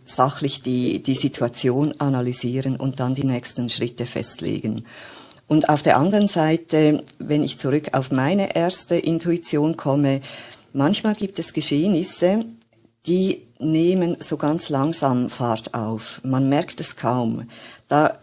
[0.04, 4.84] sachlich die, die Situation analysieren und dann die nächsten Schritte festlegen.
[5.48, 10.20] Und auf der anderen Seite, wenn ich zurück auf meine erste Intuition komme,
[10.72, 12.44] manchmal gibt es Geschehnisse,
[13.06, 16.20] die nehmen so ganz langsam Fahrt auf.
[16.22, 17.48] Man merkt es kaum.
[17.88, 18.18] Da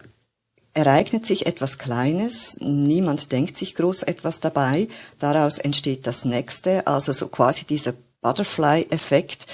[0.72, 7.12] ereignet sich etwas Kleines, niemand denkt sich groß etwas dabei, daraus entsteht das nächste, also
[7.12, 9.46] so quasi dieser Butterfly-Effekt.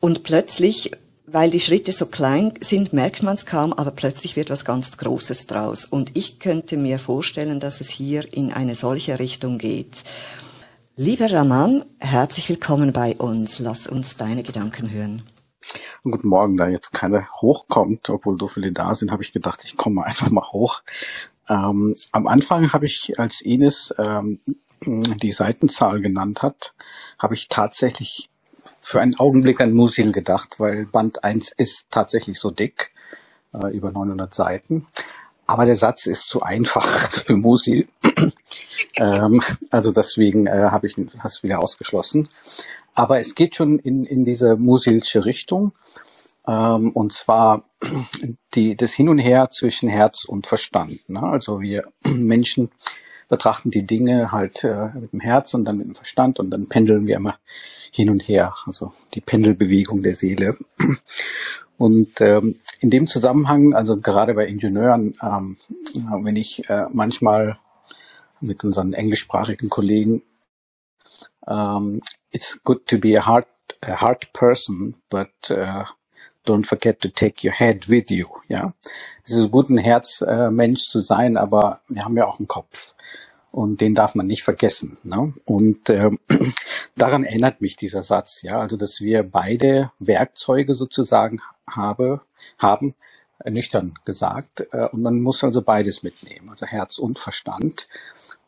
[0.00, 0.92] Und plötzlich,
[1.32, 4.96] weil die Schritte so klein sind, merkt man es kaum, aber plötzlich wird was ganz
[4.96, 5.84] Großes draus.
[5.84, 10.04] Und ich könnte mir vorstellen, dass es hier in eine solche Richtung geht.
[10.96, 13.58] Lieber Raman, herzlich willkommen bei uns.
[13.58, 15.22] Lass uns deine Gedanken hören.
[16.02, 19.76] Guten Morgen, da jetzt keiner hochkommt, obwohl so viele da sind, habe ich gedacht, ich
[19.76, 20.82] komme einfach mal hoch.
[21.48, 24.40] Ähm, am Anfang habe ich, als Ines ähm,
[24.80, 26.74] die Seitenzahl genannt hat,
[27.18, 28.30] habe ich tatsächlich
[28.80, 32.90] für einen Augenblick an Musil gedacht, weil Band 1 ist tatsächlich so dick,
[33.54, 34.86] äh, über 900 Seiten.
[35.46, 36.86] Aber der Satz ist zu einfach
[37.24, 37.88] für Musil.
[38.96, 42.28] ähm, also deswegen äh, habe ich das wieder ausgeschlossen.
[42.94, 45.72] Aber es geht schon in, in diese Musilsche Richtung.
[46.46, 47.64] Ähm, und zwar
[48.54, 51.08] die, das Hin und Her zwischen Herz und Verstand.
[51.08, 51.22] Ne?
[51.22, 52.70] Also wir Menschen
[53.28, 56.68] betrachten die Dinge halt äh, mit dem Herz und dann mit dem Verstand und dann
[56.68, 57.38] pendeln wir immer
[57.92, 60.56] hin und her, also die Pendelbewegung der Seele.
[61.78, 65.56] Und ähm, in dem Zusammenhang, also gerade bei Ingenieuren, ähm,
[66.22, 67.58] wenn ich äh, manchmal
[68.40, 70.22] mit unseren englischsprachigen Kollegen,
[71.46, 73.46] ähm, it's good to be a hard,
[73.82, 75.84] a hard person, but uh,
[76.44, 78.26] don't forget to take your head with you.
[78.48, 78.72] Ja,
[79.24, 82.94] es ist gut, ein Herzmensch äh, zu sein, aber wir haben ja auch einen Kopf
[83.50, 84.98] und den darf man nicht vergessen.
[85.02, 85.34] Ne?
[85.44, 86.10] Und äh,
[86.96, 92.20] daran erinnert mich dieser Satz, ja, also dass wir beide Werkzeuge sozusagen habe,
[92.58, 92.94] haben,
[93.40, 97.88] äh, nüchtern gesagt, äh, und man muss also beides mitnehmen, also Herz und Verstand.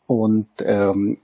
[0.07, 1.19] Und ähm,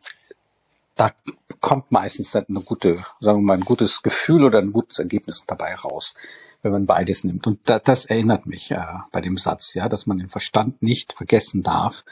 [0.95, 1.12] da
[1.61, 5.75] kommt meistens eine gute, sagen wir mal, ein gutes Gefühl oder ein gutes Ergebnis dabei
[5.75, 6.15] raus,
[6.62, 7.47] wenn man beides nimmt.
[7.47, 8.81] Und da, das erinnert mich äh,
[9.12, 12.05] bei dem Satz, ja, dass man den Verstand nicht vergessen darf,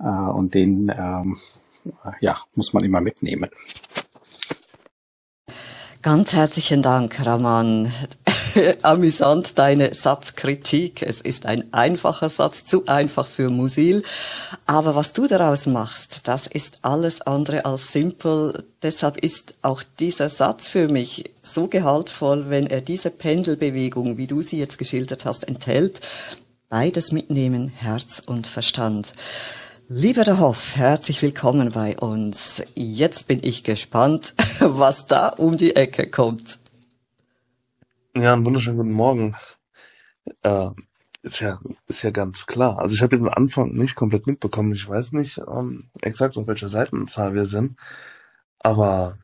[0.00, 1.36] äh, und den ähm,
[2.20, 3.50] ja, muss man immer mitnehmen.
[6.02, 7.92] Ganz herzlichen Dank, Raman.
[8.82, 11.02] Amüsant deine Satzkritik.
[11.02, 14.02] Es ist ein einfacher Satz, zu einfach für Musil.
[14.64, 18.64] Aber was du daraus machst, das ist alles andere als simpel.
[18.82, 24.40] Deshalb ist auch dieser Satz für mich so gehaltvoll, wenn er diese Pendelbewegung, wie du
[24.40, 26.00] sie jetzt geschildert hast, enthält.
[26.70, 29.12] Beides mitnehmen, Herz und Verstand.
[29.92, 32.62] Lieber der Hoff, herzlich willkommen bei uns.
[32.76, 36.60] Jetzt bin ich gespannt, was da um die Ecke kommt.
[38.14, 39.34] Ja, einen wunderschönen guten Morgen.
[40.42, 40.70] Äh,
[41.22, 42.78] ist ja, ist ja ganz klar.
[42.78, 44.72] Also ich habe den Anfang nicht komplett mitbekommen.
[44.74, 47.76] Ich weiß nicht ähm, exakt, auf welcher Seitenzahl wir sind.
[48.60, 49.18] Aber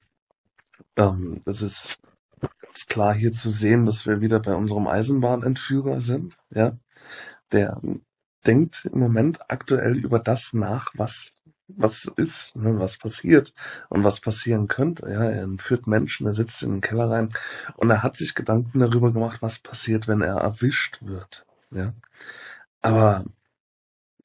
[0.97, 2.01] ähm, es ist
[2.41, 6.37] ganz klar hier zu sehen, dass wir wieder bei unserem Eisenbahnentführer sind.
[6.51, 6.77] Ja,
[7.53, 7.81] der
[8.47, 11.33] denkt im Moment aktuell über das nach, was
[11.69, 13.53] was ist, ne, was passiert
[13.89, 15.09] und was passieren könnte.
[15.11, 17.33] Ja, er entführt Menschen, er sitzt in den Keller rein
[17.77, 21.45] und er hat sich Gedanken darüber gemacht, was passiert, wenn er erwischt wird.
[21.73, 21.93] Ja,
[22.83, 23.25] aber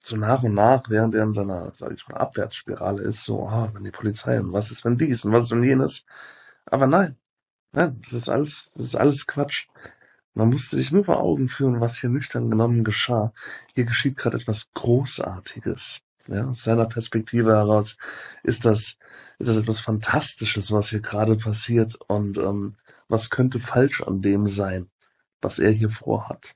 [0.04, 3.70] so nach und nach, während er in seiner, sag ich mal, Abwärtsspirale ist, so, ah,
[3.74, 6.06] wenn die Polizei und was ist, wenn dies und was ist, wenn jenes.
[6.66, 7.18] Aber nein,
[7.74, 9.68] nein, das ist alles, das ist alles Quatsch.
[10.34, 13.34] Man musste sich nur vor Augen führen, was hier nüchtern genommen geschah.
[13.74, 16.02] Hier geschieht gerade etwas Großartiges.
[16.28, 17.98] Ja, aus seiner Perspektive heraus
[18.44, 18.98] ist das,
[19.40, 22.76] ist das etwas Fantastisches, was hier gerade passiert und ähm,
[23.10, 24.90] was könnte falsch an dem sein,
[25.42, 26.56] was er hier vorhat.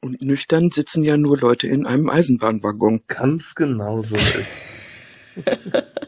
[0.00, 3.02] Und nüchtern sitzen ja nur Leute in einem Eisenbahnwaggon.
[3.06, 4.94] Ganz genau so ist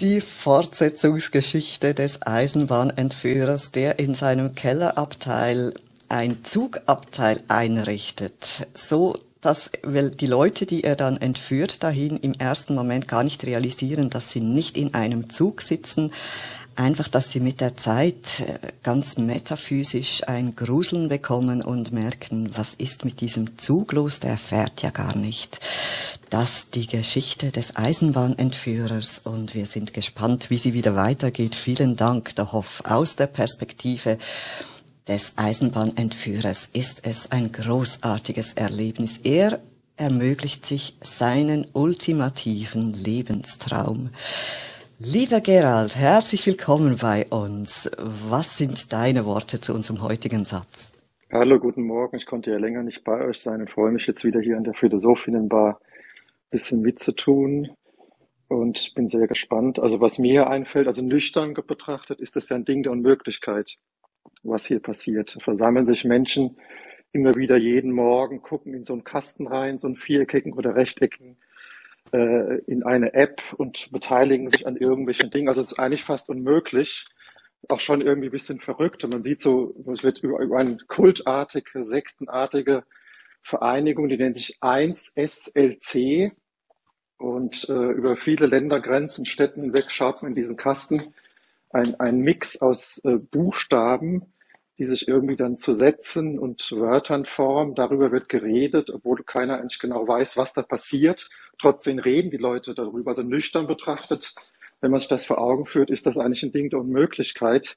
[0.00, 5.74] Die Fortsetzungsgeschichte des Eisenbahnentführers, der in seinem Kellerabteil
[6.08, 13.08] ein Zugabteil einrichtet, so dass die Leute, die er dann entführt dahin, im ersten Moment
[13.08, 16.12] gar nicht realisieren, dass sie nicht in einem Zug sitzen,
[16.80, 22.74] einfach, dass sie mit der Zeit äh, ganz metaphysisch ein Gruseln bekommen und merken, was
[22.74, 25.60] ist mit diesem Zug los, der fährt ja gar nicht.
[26.30, 31.54] Das die Geschichte des Eisenbahnentführers und wir sind gespannt, wie sie wieder weitergeht.
[31.54, 34.16] Vielen Dank, der Hoff, aus der Perspektive
[35.06, 39.18] des Eisenbahnentführers ist es ein großartiges Erlebnis.
[39.24, 39.60] Er
[39.96, 44.10] ermöglicht sich seinen ultimativen Lebenstraum.
[45.02, 47.90] Lieber Gerald, herzlich willkommen bei uns.
[47.96, 50.92] Was sind deine Worte zu unserem heutigen Satz?
[51.32, 52.18] Hallo, guten Morgen.
[52.18, 54.64] Ich konnte ja länger nicht bei euch sein und freue mich jetzt wieder hier an
[54.64, 57.70] der Philosophinnenbar ein bisschen mitzutun.
[58.48, 59.78] Und bin sehr gespannt.
[59.78, 63.76] Also was mir einfällt, also nüchtern betrachtet, ist das ja ein Ding der Unmöglichkeit,
[64.42, 65.38] was hier passiert.
[65.42, 66.58] Versammeln sich Menschen
[67.12, 71.38] immer wieder jeden Morgen, gucken in so einen Kasten rein, so einen viereckigen oder rechteckigen
[72.12, 75.48] äh, in eine App und beteiligen sich an irgendwelchen Dingen.
[75.48, 77.06] Also es ist eigentlich fast unmöglich,
[77.68, 79.04] auch schon irgendwie ein bisschen verrückt.
[79.04, 82.84] Und man sieht so, es wird über, über eine kultartige, sektenartige
[83.42, 86.32] Vereinigung, die nennt sich 1SLC.
[87.18, 91.14] Und äh, über viele Ländergrenzen, Städten hinweg schaut man in diesen Kasten
[91.70, 94.32] ein, ein Mix aus äh, Buchstaben,
[94.80, 97.74] die sich irgendwie dann zu Sätzen und Wörtern formen.
[97.74, 101.28] Darüber wird geredet, obwohl keiner eigentlich genau weiß, was da passiert.
[101.58, 103.10] Trotzdem reden die Leute darüber.
[103.10, 104.34] Also nüchtern betrachtet,
[104.80, 107.76] wenn man sich das vor Augen führt, ist das eigentlich ein Ding der Unmöglichkeit.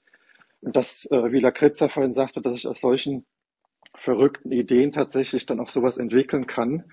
[0.61, 3.25] Und das, äh, wie Lakritza vorhin sagte, dass ich aus solchen
[3.93, 6.85] verrückten Ideen tatsächlich dann auch sowas entwickeln kann,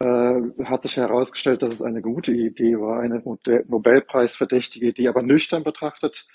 [0.00, 3.22] äh, hat sich herausgestellt, dass es eine gute Idee war, eine
[3.68, 5.06] Nobelpreisverdächtige Idee.
[5.06, 6.26] Aber nüchtern betrachtet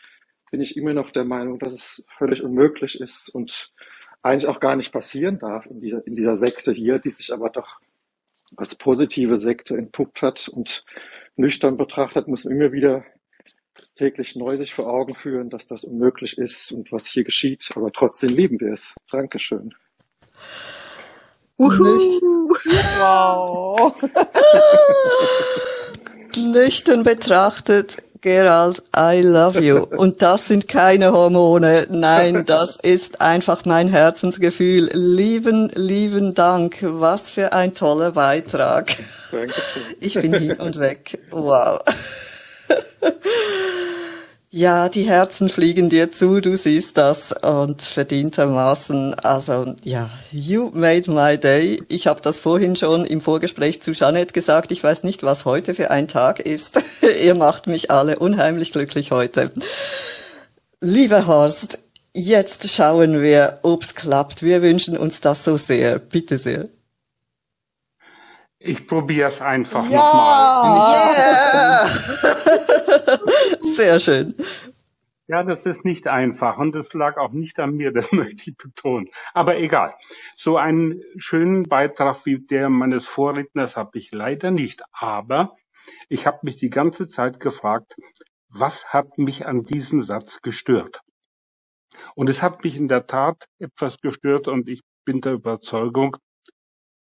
[0.52, 3.72] bin ich immer noch der Meinung, dass es völlig unmöglich ist und
[4.22, 7.50] eigentlich auch gar nicht passieren darf in dieser, in dieser Sekte hier, die sich aber
[7.50, 7.80] doch
[8.58, 10.84] als positive Sekte entpuppt hat und
[11.38, 13.06] nüchtern betrachtet, muss man immer wieder
[13.96, 17.72] täglich neu sich vor Augen führen, dass das unmöglich ist und was hier geschieht.
[17.76, 18.94] Aber trotzdem lieben wir es.
[19.10, 19.74] Dankeschön.
[21.58, 22.52] Uhu.
[23.00, 23.96] Wow.
[26.36, 29.78] Nüchtern betrachtet Gerald, I love you.
[29.98, 31.88] Und das sind keine Hormone.
[31.90, 34.90] Nein, das ist einfach mein Herzensgefühl.
[34.94, 36.78] Lieben, lieben Dank.
[36.82, 38.96] Was für ein toller Beitrag.
[39.32, 39.82] Dankeschön.
[40.00, 41.20] Ich bin hin und weg.
[41.32, 41.80] Wow.
[44.54, 49.14] Ja, die Herzen fliegen dir zu, du siehst das und verdientermaßen.
[49.14, 51.82] Also ja, you made my day.
[51.88, 54.74] Ich habe das vorhin schon im Vorgespräch zu Jeanette gesagt.
[54.74, 56.84] Ich weiß nicht, was heute für ein Tag ist.
[57.24, 59.54] Ihr macht mich alle unheimlich glücklich heute.
[60.82, 61.80] Lieber Horst,
[62.14, 64.44] jetzt schauen wir, ob's klappt.
[64.44, 65.98] Wir wünschen uns das so sehr.
[65.98, 66.68] Bitte sehr.
[68.60, 71.06] Ich probiere es einfach ja, nochmal.
[71.16, 71.90] Yeah.
[73.62, 74.36] Sehr schön.
[75.28, 78.58] Ja, das ist nicht einfach und das lag auch nicht an mir, das möchte ich
[78.58, 79.10] betonen.
[79.34, 79.96] Aber egal.
[80.36, 84.84] So einen schönen Beitrag wie der meines Vorredners habe ich leider nicht.
[84.92, 85.56] Aber
[86.10, 87.96] ich habe mich die ganze Zeit gefragt,
[88.50, 91.02] was hat mich an diesem Satz gestört?
[92.16, 96.18] Und es hat mich in der Tat etwas gestört und ich bin der Überzeugung,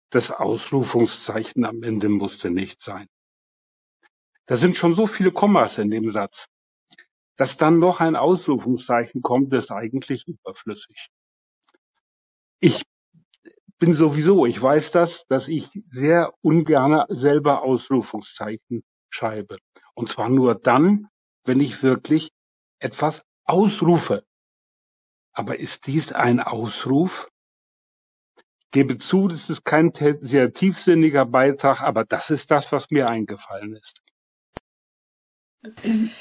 [0.09, 3.07] das Ausrufungszeichen am Ende musste nicht sein.
[4.45, 6.47] Da sind schon so viele Kommas in dem Satz.
[7.37, 11.09] Dass dann noch ein Ausrufungszeichen kommt, ist eigentlich überflüssig.
[12.59, 12.83] Ich
[13.79, 19.57] bin sowieso, ich weiß das, dass ich sehr ungern selber Ausrufungszeichen schreibe.
[19.95, 21.07] Und zwar nur dann,
[21.45, 22.31] wenn ich wirklich
[22.79, 24.23] etwas ausrufe.
[25.33, 27.31] Aber ist dies ein Ausruf?
[28.71, 29.91] gebe zu, das ist kein
[30.21, 34.01] sehr tiefsinniger Beitrag, aber das ist das, was mir eingefallen ist.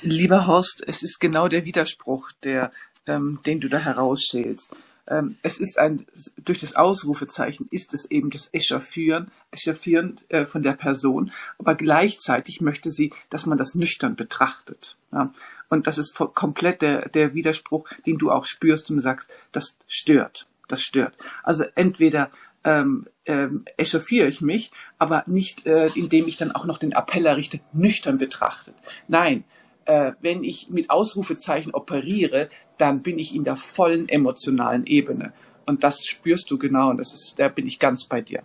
[0.03, 2.73] Lieber Horst, es ist genau der Widerspruch, der,
[3.07, 4.71] ähm, den du da herausschälst.
[5.09, 6.07] Ähm, es ist ein,
[6.45, 12.61] durch das Ausrufezeichen ist es eben das Echauffieren, Echauffieren äh, von der Person, aber gleichzeitig
[12.61, 14.97] möchte sie, dass man das nüchtern betrachtet.
[15.13, 15.33] Ja?
[15.69, 20.47] Und das ist komplett der, der Widerspruch, den du auch spürst und sagst, das stört
[20.71, 21.15] das stört.
[21.43, 22.31] Also entweder
[22.65, 27.27] ähm, ähm, echauffiere ich mich, aber nicht, äh, indem ich dann auch noch den Appell
[27.27, 28.75] errichte, nüchtern betrachtet.
[29.09, 29.45] Nein,
[29.87, 35.33] äh, wenn ich mit Ausrufezeichen operiere, dann bin ich in der vollen emotionalen Ebene.
[35.67, 38.43] Und das spürst du genau und das ist, da bin ich ganz bei dir.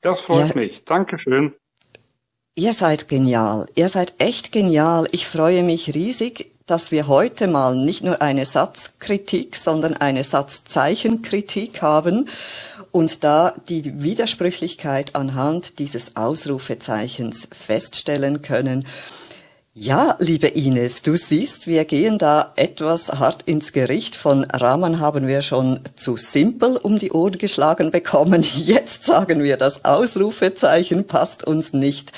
[0.00, 0.54] Das freut ja.
[0.54, 0.84] mich.
[0.84, 1.54] Dankeschön.
[2.54, 3.66] Ihr seid genial.
[3.74, 5.08] Ihr seid echt genial.
[5.12, 11.80] Ich freue mich riesig, dass wir heute mal nicht nur eine Satzkritik, sondern eine Satzzeichenkritik
[11.80, 12.28] haben
[12.90, 18.86] und da die Widersprüchlichkeit anhand dieses Ausrufezeichens feststellen können.
[19.78, 24.16] Ja, liebe Ines, du siehst, wir gehen da etwas hart ins Gericht.
[24.16, 28.42] Von Rahman haben wir schon zu simpel um die Ohren geschlagen bekommen.
[28.54, 32.12] Jetzt sagen wir, das Ausrufezeichen passt uns nicht.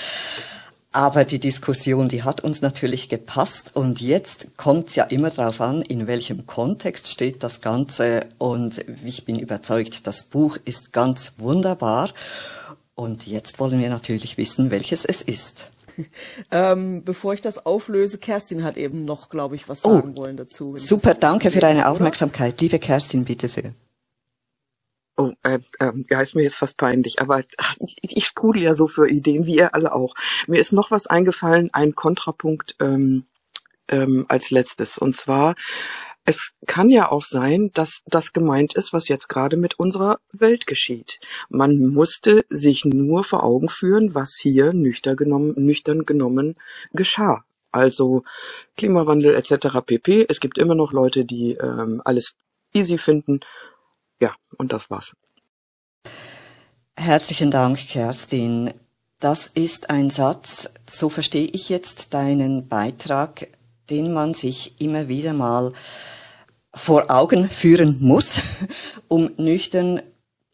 [0.98, 5.60] Aber die Diskussion, die hat uns natürlich gepasst und jetzt kommt es ja immer darauf
[5.60, 11.34] an, in welchem Kontext steht das Ganze und ich bin überzeugt, das Buch ist ganz
[11.38, 12.10] wunderbar
[12.96, 15.70] und jetzt wollen wir natürlich wissen, welches es ist.
[16.50, 20.36] ähm, bevor ich das auflöse, Kerstin hat eben noch, glaube ich, was sagen oh, wollen
[20.36, 20.76] dazu.
[20.78, 22.54] Super, danke für deine Aufmerksamkeit.
[22.54, 22.62] Oder?
[22.62, 23.72] Liebe Kerstin, bitte sehr.
[25.20, 27.42] Oh, äh, äh, ja, ist mir jetzt fast peinlich, aber
[28.02, 30.14] ich, sprudel ja so für Ideen, wie ihr alle auch.
[30.46, 33.26] Mir ist noch was eingefallen, ein Kontrapunkt ähm,
[33.88, 34.96] ähm, als letztes.
[34.96, 35.56] Und zwar
[36.24, 40.66] es kann ja auch sein, dass das gemeint ist, was jetzt gerade mit unserer Welt
[40.66, 41.20] geschieht.
[41.48, 46.56] Man musste sich nur vor Augen führen, was hier nüchtern genommen, nüchtern genommen
[46.92, 47.44] geschah.
[47.72, 48.24] Also
[48.76, 49.78] Klimawandel etc.
[49.84, 50.26] pp.
[50.28, 52.36] Es gibt immer noch Leute, die ähm, alles
[52.74, 53.40] easy finden.
[54.20, 55.14] Ja, und das war's.
[56.96, 58.72] Herzlichen Dank, Kerstin.
[59.20, 63.48] Das ist ein Satz, so verstehe ich jetzt deinen Beitrag,
[63.90, 65.72] den man sich immer wieder mal
[66.74, 68.40] vor Augen führen muss,
[69.08, 70.02] um nüchtern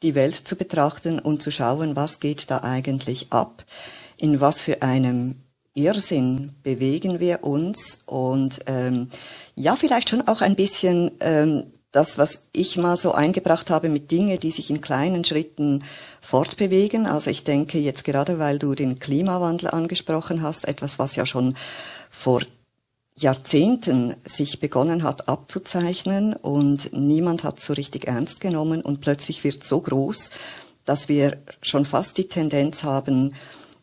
[0.02, 3.64] die Welt zu betrachten und zu schauen, was geht da eigentlich ab,
[4.16, 5.36] in was für einem
[5.74, 9.10] Irrsinn bewegen wir uns und ähm,
[9.56, 14.10] ja, vielleicht schon auch ein bisschen ähm, das, was ich mal so eingebracht habe mit
[14.10, 15.84] Dingen, die sich in kleinen Schritten
[16.20, 17.06] fortbewegen.
[17.06, 21.54] Also ich denke jetzt gerade, weil du den Klimawandel angesprochen hast, etwas, was ja schon
[22.10, 22.42] vor
[23.16, 29.62] Jahrzehnten sich begonnen hat abzuzeichnen und niemand hat so richtig ernst genommen und plötzlich wird
[29.62, 30.30] so groß,
[30.84, 33.34] dass wir schon fast die Tendenz haben,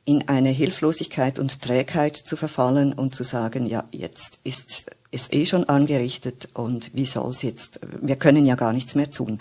[0.03, 5.45] in eine Hilflosigkeit und Trägheit zu verfallen und zu sagen, ja, jetzt ist es eh
[5.45, 9.39] schon angerichtet und wie soll's jetzt, wir können ja gar nichts mehr tun.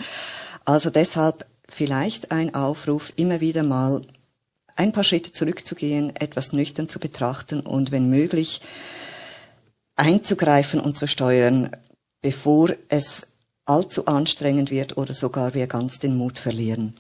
[0.64, 4.02] Also deshalb vielleicht ein Aufruf, immer wieder mal
[4.76, 8.60] ein paar Schritte zurückzugehen, etwas nüchtern zu betrachten und wenn möglich
[9.96, 11.70] einzugreifen und zu steuern,
[12.22, 13.28] bevor es
[13.64, 16.94] allzu anstrengend wird oder sogar wir ganz den Mut verlieren.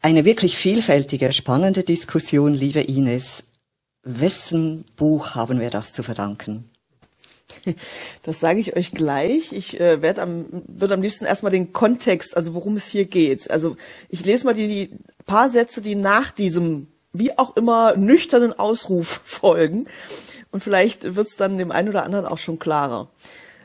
[0.00, 3.44] Eine wirklich vielfältige, spannende Diskussion, liebe Ines.
[4.02, 6.70] Wessen Buch haben wir das zu verdanken?
[8.22, 9.52] Das sage ich euch gleich.
[9.52, 13.50] Ich äh, werde am, würde am liebsten erstmal den Kontext, also worum es hier geht.
[13.50, 13.76] Also
[14.08, 14.90] ich lese mal die, die
[15.26, 19.86] paar Sätze, die nach diesem, wie auch immer, nüchternen Ausruf folgen.
[20.50, 23.08] Und vielleicht wird es dann dem einen oder anderen auch schon klarer.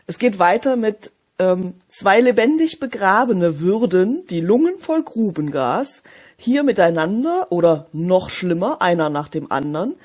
[0.07, 6.03] Es geht weiter mit ähm, zwei lebendig begrabene würden die Lungen voll Grubengas
[6.35, 9.95] hier miteinander oder noch schlimmer, einer nach dem anderen,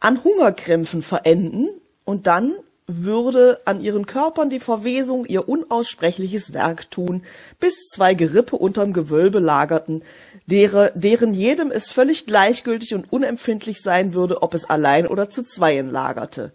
[0.00, 1.68] an Hungerkrämpfen verenden
[2.04, 2.52] und dann
[2.86, 7.22] würde an ihren Körpern die Verwesung ihr unaussprechliches Werk tun,
[7.58, 10.02] bis zwei Gerippe unterm Gewölbe lagerten,
[10.46, 15.44] deren, deren jedem es völlig gleichgültig und unempfindlich sein würde, ob es allein oder zu
[15.44, 16.52] zweien lagerte.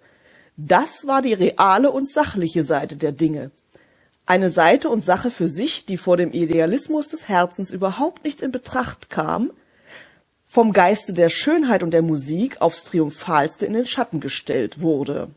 [0.55, 3.49] Das war die reale und sachliche Seite der Dinge.
[4.25, 8.51] Eine Seite und Sache für sich, die vor dem Idealismus des Herzens überhaupt nicht in
[8.51, 9.51] Betracht kam,
[10.45, 15.29] vom Geiste der Schönheit und der Musik aufs Triumphalste in den Schatten gestellt wurde.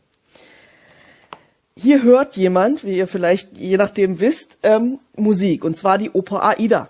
[1.75, 6.43] Hier hört jemand, wie ihr vielleicht je nachdem wisst, ähm, Musik, und zwar die Oper
[6.43, 6.89] Aida.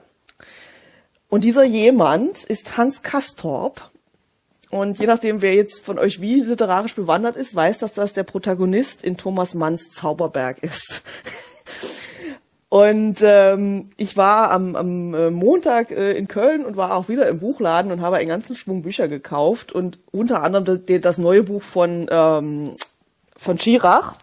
[1.29, 3.89] Und dieser jemand ist Hans Kastorp.
[4.69, 8.23] Und je nachdem, wer jetzt von euch wie literarisch bewandert ist, weiß, dass das der
[8.23, 11.03] Protagonist in Thomas Manns Zauberberg ist.
[12.69, 17.27] Und ähm, ich war am, am äh, Montag äh, in Köln und war auch wieder
[17.27, 21.43] im Buchladen und habe einen ganzen Schwung Bücher gekauft und unter anderem das, das neue
[21.43, 22.71] Buch von ähm,
[23.37, 24.15] von Schirach,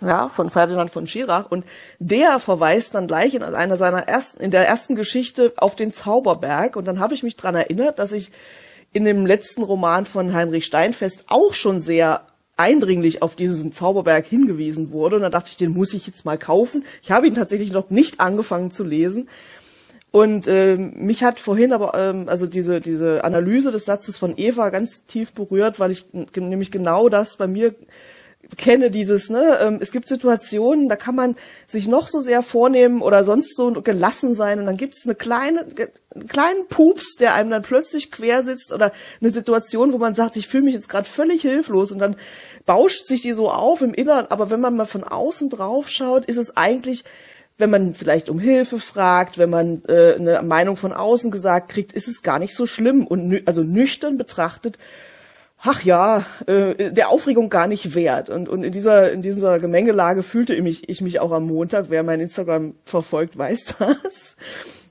[0.00, 1.50] ja, von Ferdinand von Schirach.
[1.50, 1.64] Und
[1.98, 6.76] der verweist dann gleich in einer seiner ersten, in der ersten Geschichte auf den Zauberberg.
[6.76, 8.30] Und dann habe ich mich dran erinnert, dass ich
[8.92, 12.22] in dem letzten Roman von Heinrich Steinfest auch schon sehr
[12.56, 15.16] eindringlich auf diesen Zauberberg hingewiesen wurde.
[15.16, 16.84] Und dann dachte ich, den muss ich jetzt mal kaufen.
[17.02, 19.28] Ich habe ihn tatsächlich noch nicht angefangen zu lesen.
[20.12, 24.70] Und äh, mich hat vorhin aber ähm, also diese diese Analyse des Satzes von Eva
[24.70, 27.74] ganz tief berührt, weil ich nämlich genau das bei mir
[28.56, 31.36] kenne dieses, ne, ähm, es gibt Situationen, da kann man
[31.66, 35.14] sich noch so sehr vornehmen oder sonst so gelassen sein und dann gibt es eine
[35.14, 35.66] kleine,
[36.14, 40.36] einen kleinen Pups, der einem dann plötzlich quer sitzt oder eine Situation, wo man sagt,
[40.36, 42.16] ich fühle mich jetzt gerade völlig hilflos und dann
[42.66, 46.24] bauscht sich die so auf im Inneren, aber wenn man mal von außen drauf schaut,
[46.24, 47.04] ist es eigentlich
[47.60, 51.92] wenn man vielleicht um Hilfe fragt, wenn man äh, eine Meinung von außen gesagt kriegt,
[51.92, 54.78] ist es gar nicht so schlimm und nü also nüchtern betrachtet
[55.62, 58.30] ach ja, äh, der Aufregung gar nicht wert.
[58.30, 61.86] Und, und in dieser, in dieser Gemengelage fühlte ich mich, ich mich auch am Montag.
[61.88, 64.36] Wer mein Instagram verfolgt, weiß das.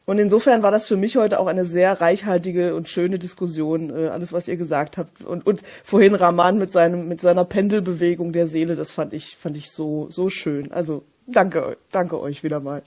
[0.06, 4.08] Und insofern war das für mich heute auch eine sehr reichhaltige und schöne Diskussion, äh,
[4.08, 5.24] alles, was ihr gesagt habt.
[5.24, 9.56] Und, und vorhin Rahman mit seinem, mit seiner Pendelbewegung der Seele, das fand ich, fand
[9.56, 10.72] ich so, so schön.
[10.72, 12.82] Also, danke, danke euch wieder mal.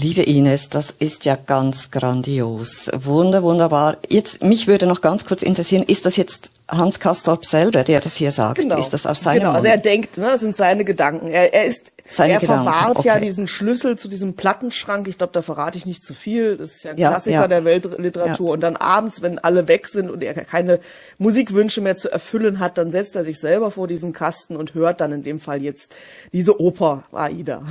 [0.00, 2.90] Liebe Ines, das ist ja ganz grandios.
[3.04, 3.96] Wunder, wunderbar.
[4.08, 8.16] Jetzt, mich würde noch ganz kurz interessieren, ist das jetzt Hans Kastorp selber, der das
[8.16, 8.58] hier sagt?
[8.58, 8.78] Genau.
[8.78, 11.28] Ist das auf seinem Genau, also er denkt, ne, das sind seine Gedanken.
[11.28, 13.08] Er, er ist, Seine er Gedanken, verwahrt okay.
[13.08, 15.08] ja diesen Schlüssel zu diesem Plattenschrank.
[15.08, 16.58] Ich glaube, da verrate ich nicht zu viel.
[16.58, 17.48] Das ist ja ein Ja, Klassiker ja.
[17.48, 18.50] der Weltliteratur.
[18.50, 20.80] Und dann abends, wenn alle weg sind und er keine
[21.16, 25.00] Musikwünsche mehr zu erfüllen hat, dann setzt er sich selber vor diesen Kasten und hört
[25.00, 25.94] dann in dem Fall jetzt
[26.32, 27.62] diese Oper Aida.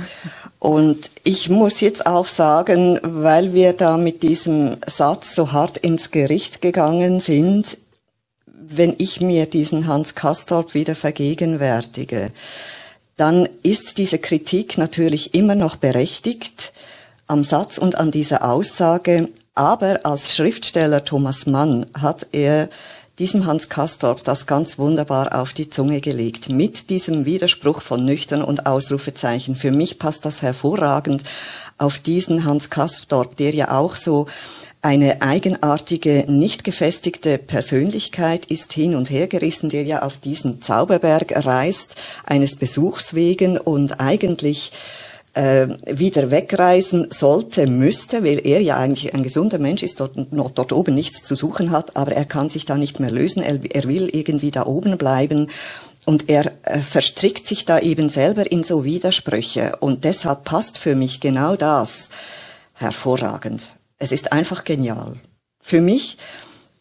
[0.58, 6.10] Und ich muss jetzt auch sagen, weil wir da mit diesem Satz so hart ins
[6.10, 7.78] Gericht gegangen sind,
[8.46, 12.30] wenn ich mir diesen Hans Kastorp wieder vergegenwärtige,
[13.16, 16.72] dann ist diese Kritik natürlich immer noch berechtigt
[17.26, 22.68] am Satz und an dieser Aussage, aber als Schriftsteller Thomas Mann hat er
[23.18, 28.42] diesem Hans Kastorp das ganz wunderbar auf die Zunge gelegt, mit diesem Widerspruch von nüchtern
[28.42, 29.54] und Ausrufezeichen.
[29.54, 31.22] Für mich passt das hervorragend
[31.78, 34.26] auf diesen Hans Kastorp, der ja auch so
[34.84, 41.46] eine eigenartige, nicht gefestigte Persönlichkeit ist hin und her gerissen, der ja auf diesen Zauberberg
[41.46, 44.72] reist, eines Besuchs wegen und eigentlich
[45.32, 50.72] äh, wieder wegreisen sollte, müsste, weil er ja eigentlich ein gesunder Mensch ist, dort, dort
[50.72, 53.84] oben nichts zu suchen hat, aber er kann sich da nicht mehr lösen, er, er
[53.84, 55.48] will irgendwie da oben bleiben.
[56.04, 59.76] Und er äh, verstrickt sich da eben selber in so Widersprüche.
[59.80, 62.10] Und deshalb passt für mich genau das
[62.74, 63.73] hervorragend.
[63.98, 65.16] Es ist einfach genial.
[65.60, 66.18] Für mich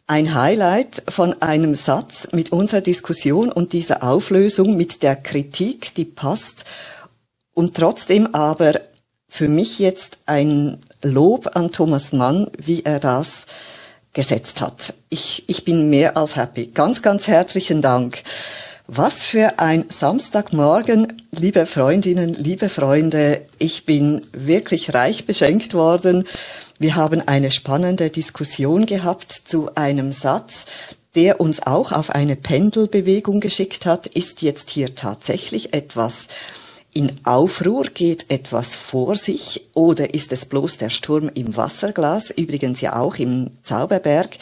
[0.08, 6.06] ein Highlight von einem Satz mit unserer Diskussion und dieser Auflösung mit der Kritik, die
[6.06, 6.66] passt
[7.54, 8.82] und trotzdem aber
[9.30, 13.46] für mich jetzt ein Lob an Thomas Mann, wie er das
[14.14, 14.94] gesetzt hat.
[15.10, 16.68] Ich, ich bin mehr als happy.
[16.68, 18.22] Ganz, ganz herzlichen Dank.
[18.88, 23.42] Was für ein Samstagmorgen, liebe Freundinnen, liebe Freunde.
[23.58, 26.26] Ich bin wirklich reich beschenkt worden.
[26.80, 30.66] Wir haben eine spannende Diskussion gehabt zu einem Satz,
[31.16, 34.06] der uns auch auf eine Pendelbewegung geschickt hat.
[34.06, 36.28] Ist jetzt hier tatsächlich etwas
[36.92, 37.86] in Aufruhr?
[37.86, 39.70] Geht etwas vor sich?
[39.74, 42.32] Oder ist es bloß der Sturm im Wasserglas?
[42.32, 44.38] Übrigens ja auch im Zauberberg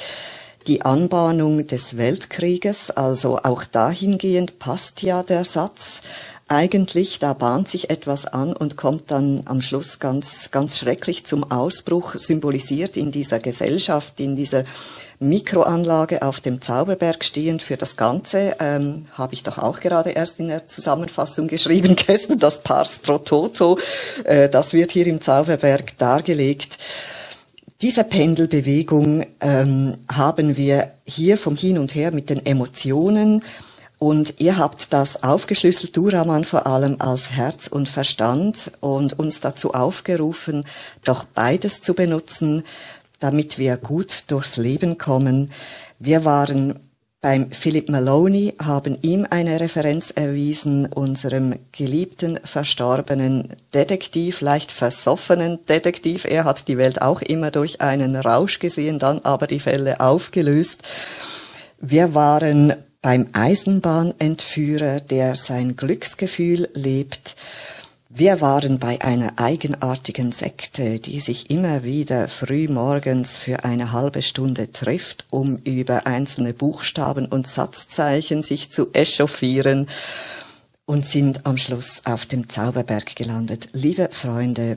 [0.67, 6.01] die Anbahnung des Weltkrieges, also auch dahingehend passt ja der Satz.
[6.47, 11.49] Eigentlich, da bahnt sich etwas an und kommt dann am Schluss ganz, ganz schrecklich zum
[11.49, 14.65] Ausbruch, symbolisiert in dieser Gesellschaft, in dieser
[15.19, 20.41] Mikroanlage auf dem Zauberberg stehend für das Ganze, ähm, habe ich doch auch gerade erst
[20.41, 23.79] in der Zusammenfassung geschrieben gestern, das Pars pro Toto,
[24.25, 26.79] äh, das wird hier im Zauberberg dargelegt.
[27.81, 33.43] Diese Pendelbewegung ähm, haben wir hier vom Hin und Her mit den Emotionen
[33.97, 39.41] und ihr habt das aufgeschlüsselt, du Raman vor allem als Herz und Verstand und uns
[39.41, 40.63] dazu aufgerufen,
[41.05, 42.63] doch beides zu benutzen,
[43.19, 45.49] damit wir gut durchs Leben kommen.
[45.97, 46.79] Wir waren
[47.21, 56.25] beim Philip Maloney, haben ihm eine Referenz erwiesen, unserem geliebten, verstorbenen Detektiv, leicht versoffenen Detektiv.
[56.25, 60.83] Er hat die Welt auch immer durch einen Rausch gesehen, dann aber die Fälle aufgelöst.
[61.79, 67.35] Wir waren beim Eisenbahnentführer, der sein Glücksgefühl lebt.
[68.13, 74.21] Wir waren bei einer eigenartigen Sekte, die sich immer wieder früh morgens für eine halbe
[74.21, 79.87] Stunde trifft, um über einzelne Buchstaben und Satzzeichen sich zu echauffieren
[80.85, 83.69] und sind am Schluss auf dem Zauberberg gelandet.
[83.71, 84.75] Liebe Freunde,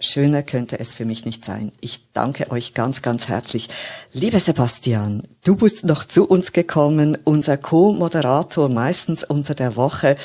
[0.00, 1.72] Schöner könnte es für mich nicht sein.
[1.80, 3.68] Ich danke euch ganz, ganz herzlich.
[4.12, 10.16] Lieber Sebastian, du bist noch zu uns gekommen, unser Co-Moderator meistens unter der Woche.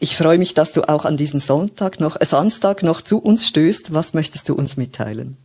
[0.00, 3.46] Ich freue mich, dass du auch an diesem Sonntag noch, äh, Samstag noch zu uns
[3.46, 3.94] stößt.
[3.94, 5.36] Was möchtest du uns mitteilen?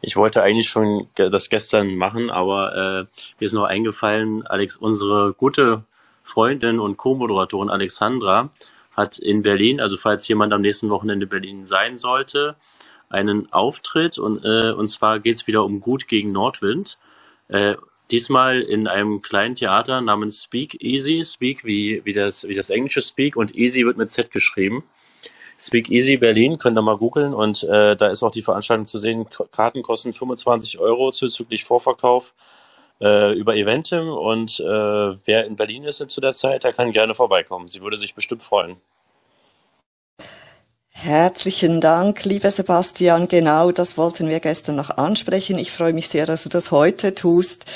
[0.00, 3.00] Ich wollte eigentlich schon das gestern machen, aber äh,
[3.40, 5.82] mir ist noch eingefallen, Alex, unsere gute
[6.22, 8.50] Freundin und Co-Moderatorin Alexandra
[8.92, 12.54] hat in Berlin, also falls jemand am nächsten Wochenende in Berlin sein sollte,
[13.10, 16.98] einen Auftritt und, äh, und zwar geht's wieder um Gut gegen Nordwind.
[17.48, 17.76] Äh,
[18.10, 21.22] diesmal in einem kleinen Theater namens Speak Easy.
[21.24, 24.84] Speak wie, wie, das, wie das englische Speak und Easy wird mit Z geschrieben.
[25.60, 28.98] Speak Easy Berlin, könnt ihr mal googeln und äh, da ist auch die Veranstaltung zu
[28.98, 29.26] sehen.
[29.50, 32.32] Karten kosten 25 Euro zuzüglich Vorverkauf
[33.00, 37.16] äh, über Eventim und äh, wer in Berlin ist zu der Zeit, der kann gerne
[37.16, 37.68] vorbeikommen.
[37.68, 38.76] Sie würde sich bestimmt freuen.
[41.00, 43.28] Herzlichen Dank, lieber Sebastian.
[43.28, 45.56] Genau das wollten wir gestern noch ansprechen.
[45.56, 47.66] Ich freue mich sehr, dass du das heute tust.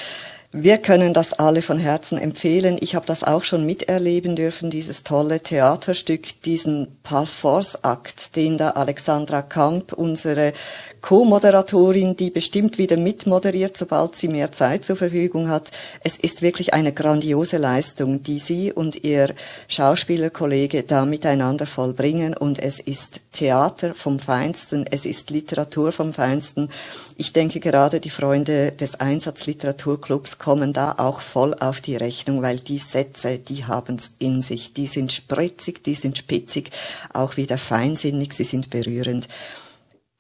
[0.54, 2.76] Wir können das alle von Herzen empfehlen.
[2.78, 9.40] Ich habe das auch schon miterleben dürfen, dieses tolle Theaterstück, diesen Parforce-Akt, den da Alexandra
[9.40, 10.52] Kamp, unsere
[11.00, 15.70] Co-Moderatorin, die bestimmt wieder mitmoderiert, sobald sie mehr Zeit zur Verfügung hat.
[16.04, 19.34] Es ist wirklich eine grandiose Leistung, die sie und ihr
[19.68, 22.36] Schauspielerkollege da miteinander vollbringen.
[22.36, 26.68] Und es ist Theater vom Feinsten, es ist Literatur vom Feinsten.
[27.16, 32.58] Ich denke gerade die Freunde des Einsatzliteraturclubs kommen da auch voll auf die Rechnung, weil
[32.58, 34.72] die Sätze, die haben's in sich.
[34.72, 36.70] Die sind spritzig, die sind spitzig,
[37.12, 39.28] auch wieder feinsinnig, sie sind berührend.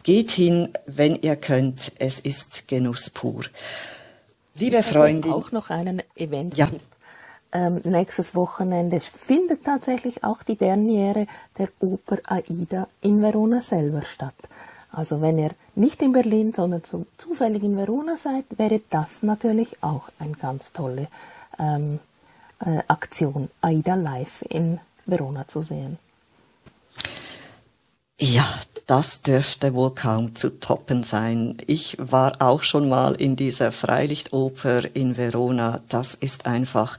[0.02, 1.92] Geht hin, wenn ihr könnt.
[1.98, 3.44] Es ist Genuss pur.
[4.54, 5.28] Liebe Freunde.
[5.32, 6.56] auch noch einen Event.
[6.56, 6.68] Ja.
[7.52, 11.26] Ähm, nächstes Wochenende findet tatsächlich auch die Premiere
[11.58, 14.34] der Oper Aida in Verona selber statt.
[14.92, 19.82] Also wenn ihr nicht in Berlin, sondern zu, zufällig in Verona seid, wäre das natürlich
[19.82, 21.08] auch eine ganz tolle
[21.58, 21.98] ähm,
[22.60, 25.98] äh, Aktion, Aida live in Verona zu sehen.
[28.18, 28.46] Ja,
[28.86, 31.56] das dürfte wohl kaum zu toppen sein.
[31.66, 35.80] Ich war auch schon mal in dieser Freilichtoper in Verona.
[35.88, 36.98] Das ist einfach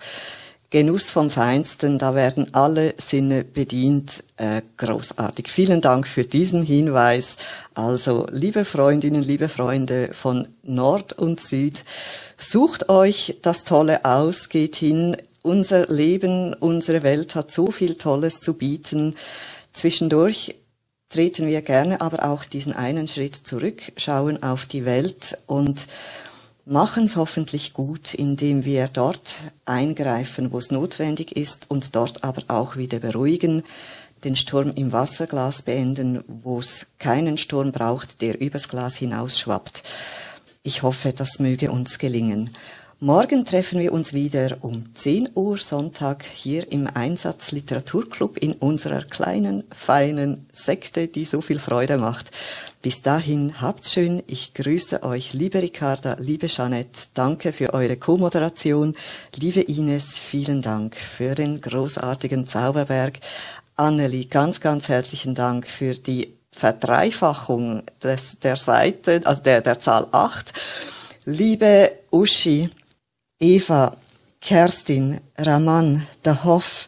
[0.74, 2.00] Genuss vom Feinsten.
[2.00, 4.24] Da werden alle Sinne bedient.
[4.38, 5.48] Äh, großartig.
[5.48, 7.38] Vielen Dank für diesen Hinweis.
[7.76, 11.86] Also, liebe Freundinnen, liebe Freunde von Nord und Süd,
[12.40, 15.16] sucht euch das Tolle aus, geht hin.
[15.44, 19.14] Unser Leben, unsere Welt hat so viel Tolles zu bieten.
[19.74, 20.56] Zwischendurch
[21.10, 25.86] treten wir gerne aber auch diesen einen Schritt zurück, schauen auf die Welt und
[26.66, 32.44] machen es hoffentlich gut, indem wir dort eingreifen, wo es notwendig ist und dort aber
[32.48, 33.64] auch wieder beruhigen,
[34.24, 39.84] den Sturm im Wasserglas beenden, wo es keinen Sturm braucht, der übers Glas hinausschwappt.
[40.64, 42.52] Ich hoffe, das möge uns gelingen.
[43.06, 49.02] Morgen treffen wir uns wieder um 10 Uhr Sonntag hier im Einsatz Literaturclub in unserer
[49.02, 52.32] kleinen, feinen Sekte, die so viel Freude macht.
[52.82, 54.24] Bis dahin habt's schön.
[54.26, 57.08] Ich grüße euch, liebe Ricarda, liebe Jeanette.
[57.14, 58.96] Danke für eure Co-Moderation.
[59.36, 63.20] Liebe Ines, vielen Dank für den großartigen Zauberberg.
[63.76, 70.08] Annelie, ganz, ganz herzlichen Dank für die Verdreifachung des, der Seite, also der, der Zahl
[70.10, 70.54] 8.
[71.26, 72.70] Liebe Uschi,
[73.44, 73.98] Eva,
[74.40, 76.88] Kerstin, Raman, der Hoff,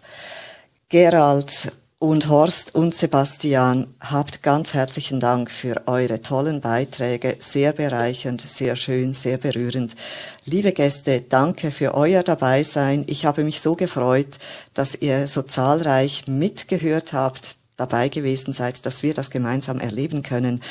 [0.88, 7.36] Gerald und Horst und Sebastian, habt ganz herzlichen Dank für eure tollen Beiträge.
[7.40, 9.98] Sehr bereichernd, sehr schön, sehr berührend.
[10.46, 13.04] Liebe Gäste, danke für euer Dabeisein.
[13.08, 14.40] Ich habe mich so gefreut,
[14.74, 20.62] dass ihr so zahlreich mitgehört habt, dabei gewesen seid, dass wir das gemeinsam erleben können.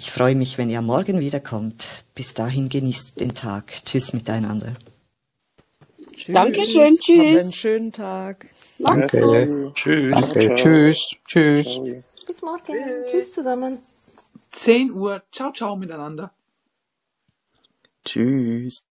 [0.00, 1.86] Ich freue mich, wenn ihr morgen wiederkommt.
[2.14, 3.84] Bis dahin genießt den Tag.
[3.84, 4.72] Tschüss miteinander.
[5.98, 7.54] Habt Dankeschön, einen tschüss.
[7.54, 8.46] schönen Tag.
[8.78, 8.86] Gut.
[8.86, 9.72] Danke.
[9.74, 10.10] Tschüss.
[10.10, 10.54] Danke.
[10.54, 11.16] Tschüss.
[11.26, 11.80] Tschüss.
[12.26, 12.74] Bis morgen.
[13.10, 13.78] Tschüss zusammen.
[14.52, 15.22] 10 Uhr.
[15.32, 16.32] Ciao, ciao miteinander.
[18.02, 18.89] Tschüss.